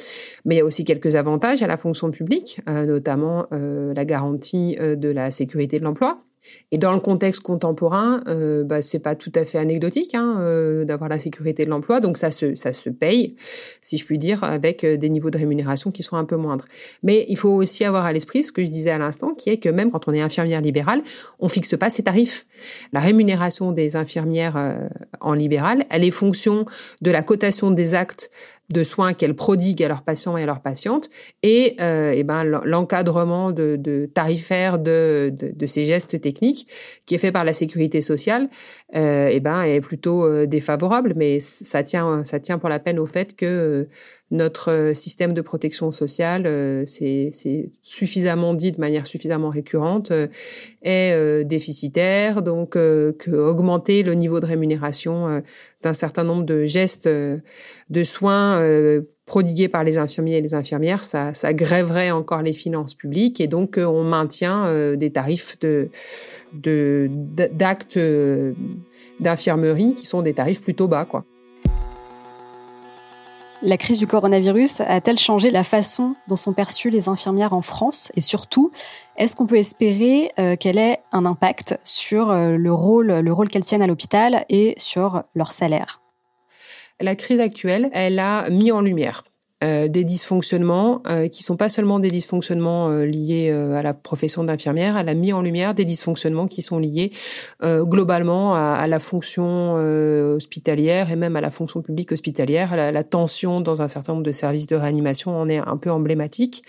mais 0.43 0.55
il 0.55 0.57
y 0.57 0.61
a 0.61 0.65
aussi 0.65 0.83
quelques 0.83 1.15
avantages 1.15 1.63
à 1.63 1.67
la 1.67 1.77
fonction 1.77 2.11
publique, 2.11 2.59
euh, 2.67 2.85
notamment 2.85 3.45
euh, 3.53 3.93
la 3.93 4.03
garantie 4.03 4.75
euh, 4.79 4.95
de 4.95 5.09
la 5.09 5.31
sécurité 5.31 5.79
de 5.79 5.85
l'emploi. 5.85 6.19
Et 6.73 6.77
dans 6.77 6.91
le 6.91 6.99
contexte 6.99 7.41
contemporain, 7.41 8.21
bah, 8.65 8.81
c'est 8.81 8.99
pas 8.99 9.15
tout 9.15 9.31
à 9.33 9.45
fait 9.45 9.59
anecdotique 9.59 10.13
hein, 10.13 10.83
d'avoir 10.85 11.09
la 11.09 11.17
sécurité 11.17 11.63
de 11.63 11.69
l'emploi, 11.69 12.01
donc 12.01 12.17
ça 12.17 12.31
se, 12.31 12.53
ça 12.55 12.73
se 12.73 12.89
paye, 12.89 13.37
si 13.81 13.95
je 13.95 14.03
puis 14.03 14.17
dire, 14.17 14.43
avec 14.43 14.85
des 14.85 15.07
niveaux 15.07 15.29
de 15.29 15.37
rémunération 15.37 15.89
qui 15.89 16.03
sont 16.03 16.17
un 16.17 16.25
peu 16.25 16.35
moindres. 16.35 16.65
Mais 17.01 17.25
il 17.29 17.37
faut 17.37 17.51
aussi 17.51 17.85
avoir 17.85 18.03
à 18.03 18.11
l'esprit 18.11 18.43
ce 18.43 18.51
que 18.51 18.61
je 18.61 18.67
disais 18.67 18.89
à 18.89 18.97
l'instant, 18.97 19.33
qui 19.33 19.51
est 19.51 19.57
que 19.57 19.69
même 19.69 19.89
quand 19.89 20.09
on 20.09 20.13
est 20.13 20.19
infirmière 20.19 20.59
libérale, 20.59 21.01
on 21.39 21.47
fixe 21.47 21.77
pas 21.77 21.89
ses 21.89 22.03
tarifs. 22.03 22.45
La 22.91 22.99
rémunération 22.99 23.71
des 23.71 23.95
infirmières 23.95 24.89
en 25.21 25.35
libéral, 25.35 25.85
elle 25.91 26.03
est 26.03 26.11
fonction 26.11 26.65
de 27.01 27.09
la 27.09 27.23
cotation 27.23 27.71
des 27.71 27.95
actes 27.95 28.29
de 28.69 28.83
soins 28.83 29.13
qu'elles 29.13 29.35
prodiguent 29.35 29.83
à 29.83 29.87
leurs 29.87 30.03
patients 30.03 30.37
et 30.37 30.43
à 30.43 30.45
leurs 30.45 30.61
patientes, 30.61 31.09
et, 31.43 31.75
euh, 31.81 32.11
et 32.11 32.23
ben, 32.23 32.43
l'encadrement 32.43 33.51
de, 33.51 33.75
de, 33.75 34.09
tarifaire 34.13 34.79
de, 34.79 35.31
de, 35.31 35.51
de, 35.53 35.65
ces 35.65 35.85
gestes 35.85 36.19
techniques 36.21 36.67
qui 37.05 37.15
est 37.15 37.17
fait 37.17 37.31
par 37.31 37.43
la 37.43 37.53
sécurité 37.53 38.01
sociale, 38.01 38.49
euh, 38.95 39.27
et 39.27 39.39
ben, 39.39 39.63
est 39.63 39.81
plutôt 39.81 40.25
euh, 40.25 40.45
défavorable, 40.45 41.13
mais 41.15 41.39
ça 41.39 41.83
tient, 41.83 42.23
ça 42.23 42.39
tient 42.39 42.57
pour 42.57 42.69
la 42.69 42.79
peine 42.79 42.99
au 42.99 43.05
fait 43.05 43.35
que 43.35 43.87
notre 44.33 44.71
euh, 44.71 44.93
système 44.93 45.33
de 45.33 45.41
protection 45.41 45.91
sociale, 45.91 46.43
euh, 46.47 46.83
c'est 46.85 47.31
suffisamment 47.81 48.53
dit 48.53 48.71
de 48.71 48.79
manière 48.79 49.05
suffisamment 49.05 49.49
récurrente, 49.49 50.11
euh, 50.11 50.27
est 50.81 51.45
déficitaire. 51.45 52.41
Donc, 52.41 52.71
que 52.71 53.31
augmenter 53.31 54.03
le 54.03 54.15
niveau 54.15 54.39
de 54.39 54.45
rémunération 54.45 55.41
d'un 55.81 55.93
certain 55.93 56.23
nombre 56.23 56.43
de 56.43 56.65
gestes 56.65 57.07
de 57.07 58.03
soins 58.03 58.61
prodigués 59.25 59.67
par 59.67 59.83
les 59.83 59.97
infirmiers 59.97 60.37
et 60.37 60.41
les 60.41 60.53
infirmières, 60.53 61.03
ça, 61.03 61.31
grèverait 61.53 62.11
encore 62.11 62.41
les 62.41 62.53
finances 62.53 62.95
publiques 62.95 63.39
et 63.39 63.47
donc 63.47 63.77
on 63.77 64.03
maintient 64.03 64.95
des 64.95 65.11
tarifs 65.11 65.57
de 65.59 65.89
d'actes 66.53 67.99
d'infirmerie 69.19 69.93
qui 69.95 70.05
sont 70.05 70.21
des 70.21 70.33
tarifs 70.33 70.61
plutôt 70.61 70.87
bas. 70.87 71.07
La 73.65 73.77
crise 73.77 73.97
du 73.97 74.07
coronavirus 74.07 74.81
a-t-elle 74.81 75.17
changé 75.17 75.49
la 75.49 75.63
façon 75.63 76.15
dont 76.27 76.35
sont 76.35 76.51
perçues 76.51 76.89
les 76.89 77.07
infirmières 77.07 77.53
en 77.53 77.61
France? 77.61 78.11
Et 78.17 78.19
surtout, 78.19 78.71
est-ce 79.15 79.37
qu'on 79.37 79.45
peut 79.45 79.55
espérer 79.55 80.33
euh, 80.37 80.57
qu'elle 80.57 80.77
ait 80.77 80.99
un 81.13 81.25
impact 81.25 81.79
sur 81.85 82.29
euh, 82.29 82.57
le 82.57 82.73
rôle, 82.73 83.07
le 83.07 83.33
rôle 83.33 83.47
qu'elles 83.47 83.63
tiennent 83.63 83.81
à 83.81 83.87
l'hôpital 83.87 84.43
et 84.49 84.75
sur 84.77 85.23
leur 85.33 85.53
salaire? 85.53 86.02
La 87.01 87.15
crise 87.15 87.39
actuelle, 87.39 87.89
elle 87.93 88.19
a 88.19 88.49
mis 88.49 88.71
en 88.71 88.81
lumière 88.81 89.23
euh, 89.63 89.87
des 89.87 90.03
dysfonctionnements 90.03 91.01
euh, 91.07 91.27
qui 91.29 91.41
sont 91.41 91.55
pas 91.55 91.69
seulement 91.69 91.99
des 91.99 92.09
dysfonctionnements 92.09 92.89
euh, 92.89 93.05
liés 93.05 93.49
à 93.51 93.81
la 93.81 93.93
profession 93.93 94.43
d'infirmière, 94.43 94.97
elle 94.97 95.07
a 95.07 95.13
mis 95.13 95.31
en 95.31 95.41
lumière 95.41 95.73
des 95.73 95.85
dysfonctionnements 95.85 96.47
qui 96.47 96.61
sont 96.61 96.79
liés 96.79 97.11
globalement 97.61 98.55
à, 98.55 98.87
la 98.87 98.99
fonction 98.99 99.73
hospitalière 99.75 101.11
et 101.11 101.15
même 101.15 101.35
à 101.35 101.41
la 101.41 101.51
fonction 101.51 101.81
publique 101.81 102.11
hospitalière. 102.11 102.75
La, 102.75 102.91
la, 102.91 103.03
tension 103.03 103.61
dans 103.61 103.81
un 103.81 103.87
certain 103.87 104.13
nombre 104.13 104.25
de 104.25 104.31
services 104.31 104.67
de 104.67 104.75
réanimation 104.75 105.37
en 105.37 105.47
est 105.47 105.57
un 105.57 105.77
peu 105.77 105.91
emblématique. 105.91 106.63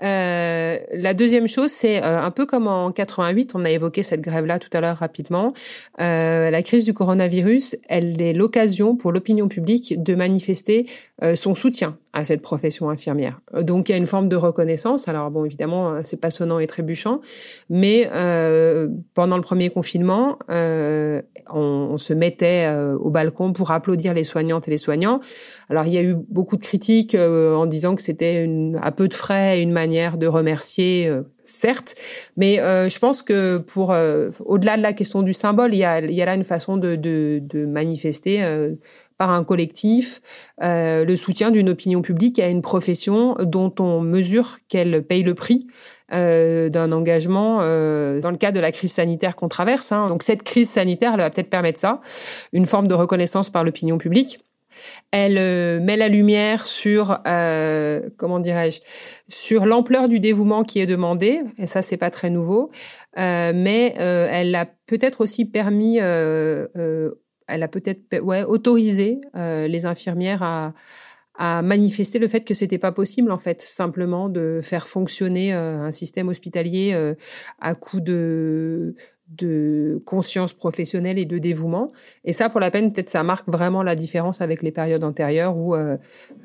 la 0.00 1.14
deuxième 1.14 1.48
chose, 1.48 1.70
c'est 1.70 2.02
un 2.02 2.30
peu 2.30 2.46
comme 2.46 2.66
en 2.66 2.92
88, 2.92 3.52
on 3.54 3.64
a 3.64 3.70
évoqué 3.70 4.02
cette 4.02 4.20
grève-là 4.20 4.58
tout 4.58 4.70
à 4.72 4.80
l'heure 4.80 4.96
rapidement. 4.96 5.52
la 5.98 6.62
crise 6.62 6.84
du 6.84 6.94
coronavirus, 6.94 7.76
elle 7.88 8.20
est 8.20 8.32
l'occasion 8.32 8.96
pour 8.96 9.12
l'opinion 9.12 9.48
publique 9.48 10.02
de 10.02 10.14
manifester 10.14 10.86
son 11.34 11.54
soutien 11.54 11.98
à 12.16 12.24
cette 12.24 12.40
profession 12.40 12.88
infirmière. 12.88 13.40
Donc 13.60 13.88
il 13.88 13.92
y 13.92 13.94
a 13.94 13.98
une 13.98 14.06
forme 14.06 14.30
de 14.30 14.36
reconnaissance. 14.36 15.06
Alors 15.06 15.30
bon, 15.30 15.44
évidemment, 15.44 16.02
c'est 16.02 16.18
pas 16.18 16.30
sonnant 16.30 16.58
et 16.58 16.66
trébuchant, 16.66 17.20
mais 17.68 18.08
euh, 18.14 18.88
pendant 19.12 19.36
le 19.36 19.42
premier 19.42 19.68
confinement, 19.68 20.38
euh, 20.50 21.20
on, 21.50 21.98
se 21.98 22.14
mettait 22.14 22.66
euh, 22.68 22.96
au 22.96 23.10
balcon 23.10 23.52
pour 23.52 23.70
applaudir 23.70 24.14
les 24.14 24.24
soignantes 24.24 24.66
et 24.66 24.70
les 24.70 24.78
soignants. 24.78 25.20
Alors 25.68 25.86
il 25.86 25.94
y 25.94 25.98
a 25.98 26.02
eu 26.02 26.14
beaucoup 26.28 26.56
de 26.56 26.62
critiques 26.62 27.14
euh, 27.14 27.54
en 27.54 27.66
disant 27.66 27.96
que 27.96 28.02
c'était 28.02 28.48
à 28.80 28.92
peu 28.92 29.08
de 29.08 29.14
frais 29.14 29.62
une 29.62 29.72
manière 29.72 30.16
de 30.16 30.26
remercier 30.26 31.08
euh, 31.08 31.22
certes, 31.42 31.96
mais 32.36 32.60
euh, 32.60 32.88
je 32.88 32.98
pense 32.98 33.22
que 33.22 33.58
pour 33.58 33.94
au-delà 34.44 34.76
de 34.76 34.82
la 34.82 34.92
question 34.92 35.22
du 35.22 35.32
symbole, 35.32 35.74
il 35.74 35.78
y 35.78 35.84
a, 35.84 36.00
là 36.00 36.34
une 36.34 36.44
façon 36.44 36.76
de 36.76 37.66
manifester 37.66 38.42
par 39.18 39.30
un 39.30 39.44
collectif, 39.44 40.20
euh, 40.62 41.04
le 41.04 41.16
soutien 41.16 41.50
d'une 41.50 41.68
opinion 41.68 42.02
publique 42.02 42.38
à 42.38 42.48
une 42.48 42.62
profession 42.62 43.34
dont 43.40 43.72
on 43.78 44.00
mesure 44.00 44.58
qu'elle 44.68 45.02
paye 45.02 45.22
le 45.22 45.34
prix 45.34 45.66
euh, 46.12 46.68
d'un 46.68 46.92
engagement 46.92 47.60
euh, 47.62 48.20
dans 48.20 48.30
le 48.30 48.36
cadre 48.36 48.56
de 48.56 48.60
la 48.60 48.72
crise 48.72 48.92
sanitaire 48.92 49.36
qu'on 49.36 49.48
traverse. 49.48 49.92
Hein. 49.92 50.06
Donc 50.08 50.22
cette 50.22 50.42
crise 50.42 50.68
sanitaire, 50.68 51.12
elle 51.14 51.20
va 51.20 51.30
peut-être 51.30 51.50
permettre 51.50 51.78
ça, 51.78 52.00
une 52.52 52.66
forme 52.66 52.88
de 52.88 52.94
reconnaissance 52.94 53.50
par 53.50 53.64
l'opinion 53.64 53.98
publique. 53.98 54.40
Elle 55.10 55.38
euh, 55.38 55.80
met 55.80 55.96
la 55.96 56.08
lumière 56.08 56.66
sur, 56.66 57.18
euh, 57.26 58.02
comment 58.16 58.40
dirais-je, 58.40 58.80
sur 59.28 59.66
l'ampleur 59.66 60.08
du 60.08 60.20
dévouement 60.20 60.62
qui 60.62 60.80
est 60.80 60.86
demandé. 60.86 61.40
Et 61.58 61.66
ça, 61.66 61.82
c'est 61.82 61.96
pas 61.96 62.10
très 62.10 62.30
nouveau, 62.30 62.70
euh, 63.18 63.52
mais 63.54 63.94
elle 63.96 64.54
a 64.54 64.66
peut-être 64.86 65.20
aussi 65.22 65.44
permis 65.44 65.98
elle 67.48 67.62
a 67.62 67.68
peut-être 67.68 68.20
ouais, 68.20 68.44
autorisé 68.44 69.20
euh, 69.36 69.66
les 69.68 69.86
infirmières 69.86 70.42
à, 70.42 70.74
à 71.34 71.62
manifester 71.62 72.18
le 72.18 72.28
fait 72.28 72.40
que 72.40 72.54
c'était 72.54 72.78
pas 72.78 72.92
possible 72.92 73.30
en 73.30 73.38
fait 73.38 73.60
simplement 73.60 74.28
de 74.28 74.60
faire 74.62 74.88
fonctionner 74.88 75.54
euh, 75.54 75.78
un 75.78 75.92
système 75.92 76.28
hospitalier 76.28 76.92
euh, 76.94 77.14
à 77.60 77.74
coup 77.74 78.00
de 78.00 78.94
de 79.28 80.00
conscience 80.04 80.52
professionnelle 80.52 81.18
et 81.18 81.24
de 81.24 81.38
dévouement. 81.38 81.88
Et 82.24 82.30
ça, 82.30 82.48
pour 82.48 82.60
la 82.60 82.70
peine, 82.70 82.92
peut-être 82.92 83.10
ça 83.10 83.24
marque 83.24 83.48
vraiment 83.48 83.82
la 83.82 83.96
différence 83.96 84.40
avec 84.40 84.62
les 84.62 84.70
périodes 84.70 85.02
antérieures 85.02 85.56
où 85.56 85.74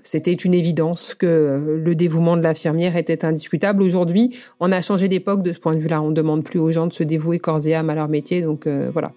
c'était 0.02 0.34
une 0.34 0.56
évidence 0.56 1.14
que 1.14 1.64
le 1.68 1.94
dévouement 1.94 2.36
de 2.36 2.42
l'infirmière 2.42 2.96
était 2.96 3.24
indiscutable. 3.24 3.84
Aujourd'hui, 3.84 4.36
on 4.60 4.72
a 4.72 4.82
changé 4.82 5.10
d'époque 5.10 5.44
de 5.44 5.54
ce 5.54 5.60
point 5.60 5.76
de 5.76 5.80
vue-là. 5.80 6.02
On 6.02 6.10
demande 6.10 6.44
plus 6.44 6.58
aux 6.58 6.72
gens 6.72 6.88
de 6.88 6.94
se 6.94 7.04
dévouer 7.04 7.38
corps 7.38 7.68
et 7.68 7.76
âme 7.76 7.92
à 7.92 7.94
leur 7.94 8.10
métier. 8.10 8.42
Donc 8.42 8.68
voilà. 8.68 9.14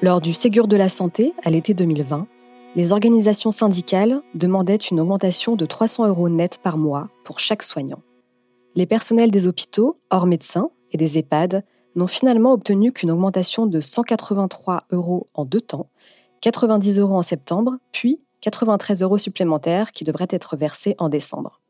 Lors 0.00 0.20
du 0.20 0.32
Ségur 0.32 0.68
de 0.68 0.76
la 0.76 0.88
santé, 0.88 1.34
à 1.42 1.50
l'été 1.50 1.74
2020, 1.74 2.28
les 2.76 2.92
organisations 2.92 3.50
syndicales 3.50 4.20
demandaient 4.32 4.76
une 4.76 5.00
augmentation 5.00 5.56
de 5.56 5.66
300 5.66 6.06
euros 6.06 6.28
net 6.28 6.58
par 6.62 6.78
mois 6.78 7.08
pour 7.24 7.40
chaque 7.40 7.64
soignant. 7.64 8.00
Les 8.76 8.86
personnels 8.86 9.32
des 9.32 9.48
hôpitaux, 9.48 9.98
hors 10.10 10.26
médecins, 10.26 10.70
et 10.92 10.98
des 10.98 11.18
EHPAD 11.18 11.64
n'ont 11.96 12.06
finalement 12.06 12.52
obtenu 12.52 12.92
qu'une 12.92 13.10
augmentation 13.10 13.66
de 13.66 13.80
183 13.80 14.84
euros 14.92 15.26
en 15.34 15.44
deux 15.44 15.60
temps, 15.60 15.90
90 16.42 17.00
euros 17.00 17.16
en 17.16 17.22
septembre, 17.22 17.72
puis 17.90 18.22
93 18.42 19.02
euros 19.02 19.18
supplémentaires 19.18 19.90
qui 19.90 20.04
devraient 20.04 20.28
être 20.30 20.56
versés 20.56 20.94
en 20.98 21.08
décembre. 21.08 21.60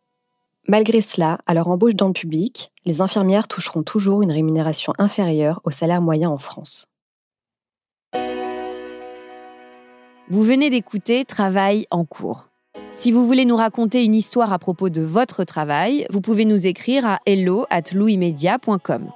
Malgré 0.66 1.00
cela, 1.00 1.38
à 1.46 1.54
leur 1.54 1.68
embauche 1.68 1.94
dans 1.94 2.08
le 2.08 2.12
public, 2.12 2.72
les 2.84 3.00
infirmières 3.00 3.48
toucheront 3.48 3.82
toujours 3.82 4.20
une 4.20 4.32
rémunération 4.32 4.92
inférieure 4.98 5.62
au 5.64 5.70
salaire 5.70 6.02
moyen 6.02 6.28
en 6.28 6.36
France. 6.36 6.88
Vous 10.30 10.42
venez 10.42 10.68
d'écouter 10.68 11.24
Travail 11.24 11.86
en 11.90 12.04
cours. 12.04 12.44
Si 12.94 13.12
vous 13.12 13.26
voulez 13.26 13.46
nous 13.46 13.56
raconter 13.56 14.04
une 14.04 14.14
histoire 14.14 14.52
à 14.52 14.58
propos 14.58 14.90
de 14.90 15.00
votre 15.00 15.44
travail, 15.44 16.06
vous 16.10 16.20
pouvez 16.20 16.44
nous 16.44 16.66
écrire 16.66 17.06
à 17.06 17.20
hello@louismedia.com. 17.24 19.10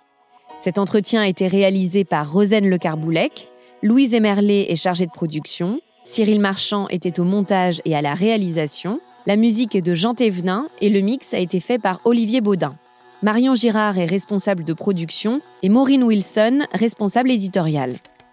Cet 0.58 0.78
entretien 0.78 1.20
a 1.20 1.28
été 1.28 1.48
réalisé 1.48 2.04
par 2.04 2.32
Rosane 2.32 2.66
Le 2.66 2.78
Carboulec, 2.78 3.50
Louise 3.82 4.14
Emerlet 4.14 4.72
est 4.72 4.76
chargée 4.76 5.04
de 5.04 5.10
production, 5.10 5.80
Cyril 6.04 6.40
Marchand 6.40 6.88
était 6.88 7.20
au 7.20 7.24
montage 7.24 7.82
et 7.84 7.94
à 7.94 8.00
la 8.00 8.14
réalisation, 8.14 8.98
la 9.26 9.36
musique 9.36 9.74
est 9.74 9.82
de 9.82 9.92
Jean 9.92 10.14
Thévenin 10.14 10.68
et 10.80 10.88
le 10.88 11.00
mix 11.00 11.34
a 11.34 11.38
été 11.40 11.60
fait 11.60 11.78
par 11.78 12.00
Olivier 12.06 12.40
Baudin. 12.40 12.74
Marion 13.20 13.54
Girard 13.54 13.98
est 13.98 14.06
responsable 14.06 14.64
de 14.64 14.72
production 14.72 15.42
et 15.62 15.68
Maureen 15.68 16.04
Wilson, 16.04 16.60
responsable 16.72 17.30
éditoriale. 17.30 17.96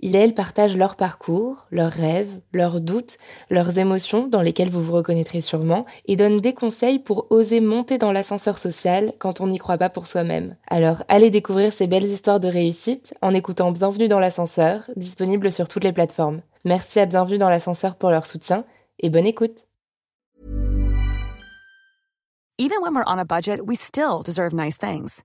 il 0.00 0.16
et 0.16 0.18
elle 0.18 0.34
partagent 0.34 0.76
leur 0.76 0.96
parcours, 0.96 1.66
leurs 1.70 1.92
rêves, 1.92 2.40
leurs 2.52 2.80
doutes, 2.80 3.18
leurs 3.50 3.78
émotions 3.78 4.26
dans 4.26 4.42
lesquelles 4.42 4.70
vous 4.70 4.82
vous 4.82 4.92
reconnaîtrez 4.92 5.42
sûrement, 5.42 5.86
et 6.06 6.16
donnent 6.16 6.40
des 6.40 6.54
conseils 6.54 6.98
pour 6.98 7.26
oser 7.30 7.60
monter 7.60 7.98
dans 7.98 8.12
l'ascenseur 8.12 8.58
social 8.58 9.12
quand 9.18 9.40
on 9.40 9.46
n'y 9.46 9.58
croit 9.58 9.78
pas 9.78 9.90
pour 9.90 10.06
soi-même. 10.06 10.56
Alors 10.68 11.04
allez 11.08 11.30
découvrir 11.30 11.72
ces 11.72 11.86
belles 11.86 12.04
histoires 12.04 12.40
de 12.40 12.48
réussite 12.48 13.14
en 13.22 13.34
écoutant 13.34 13.72
Bienvenue 13.72 14.08
dans 14.08 14.20
l'ascenseur, 14.20 14.90
disponible 14.96 15.52
sur 15.52 15.68
toutes 15.68 15.84
les 15.84 15.92
plateformes. 15.92 16.40
Merci 16.64 17.00
à 17.00 17.06
Bienvenue 17.06 17.38
dans 17.38 17.50
l'ascenseur 17.50 17.96
pour 17.96 18.10
leur 18.10 18.26
soutien 18.26 18.64
et 18.98 19.10
bonne 19.10 19.26
écoute. 19.26 19.66
Even 22.58 22.82
when 22.82 22.94
we're 22.94 23.04
on 23.06 23.18
a 23.18 23.24
budget, 23.24 23.60
we 23.64 23.74
still 23.74 24.22
deserve 24.22 24.52
nice 24.52 24.76
things. 24.76 25.24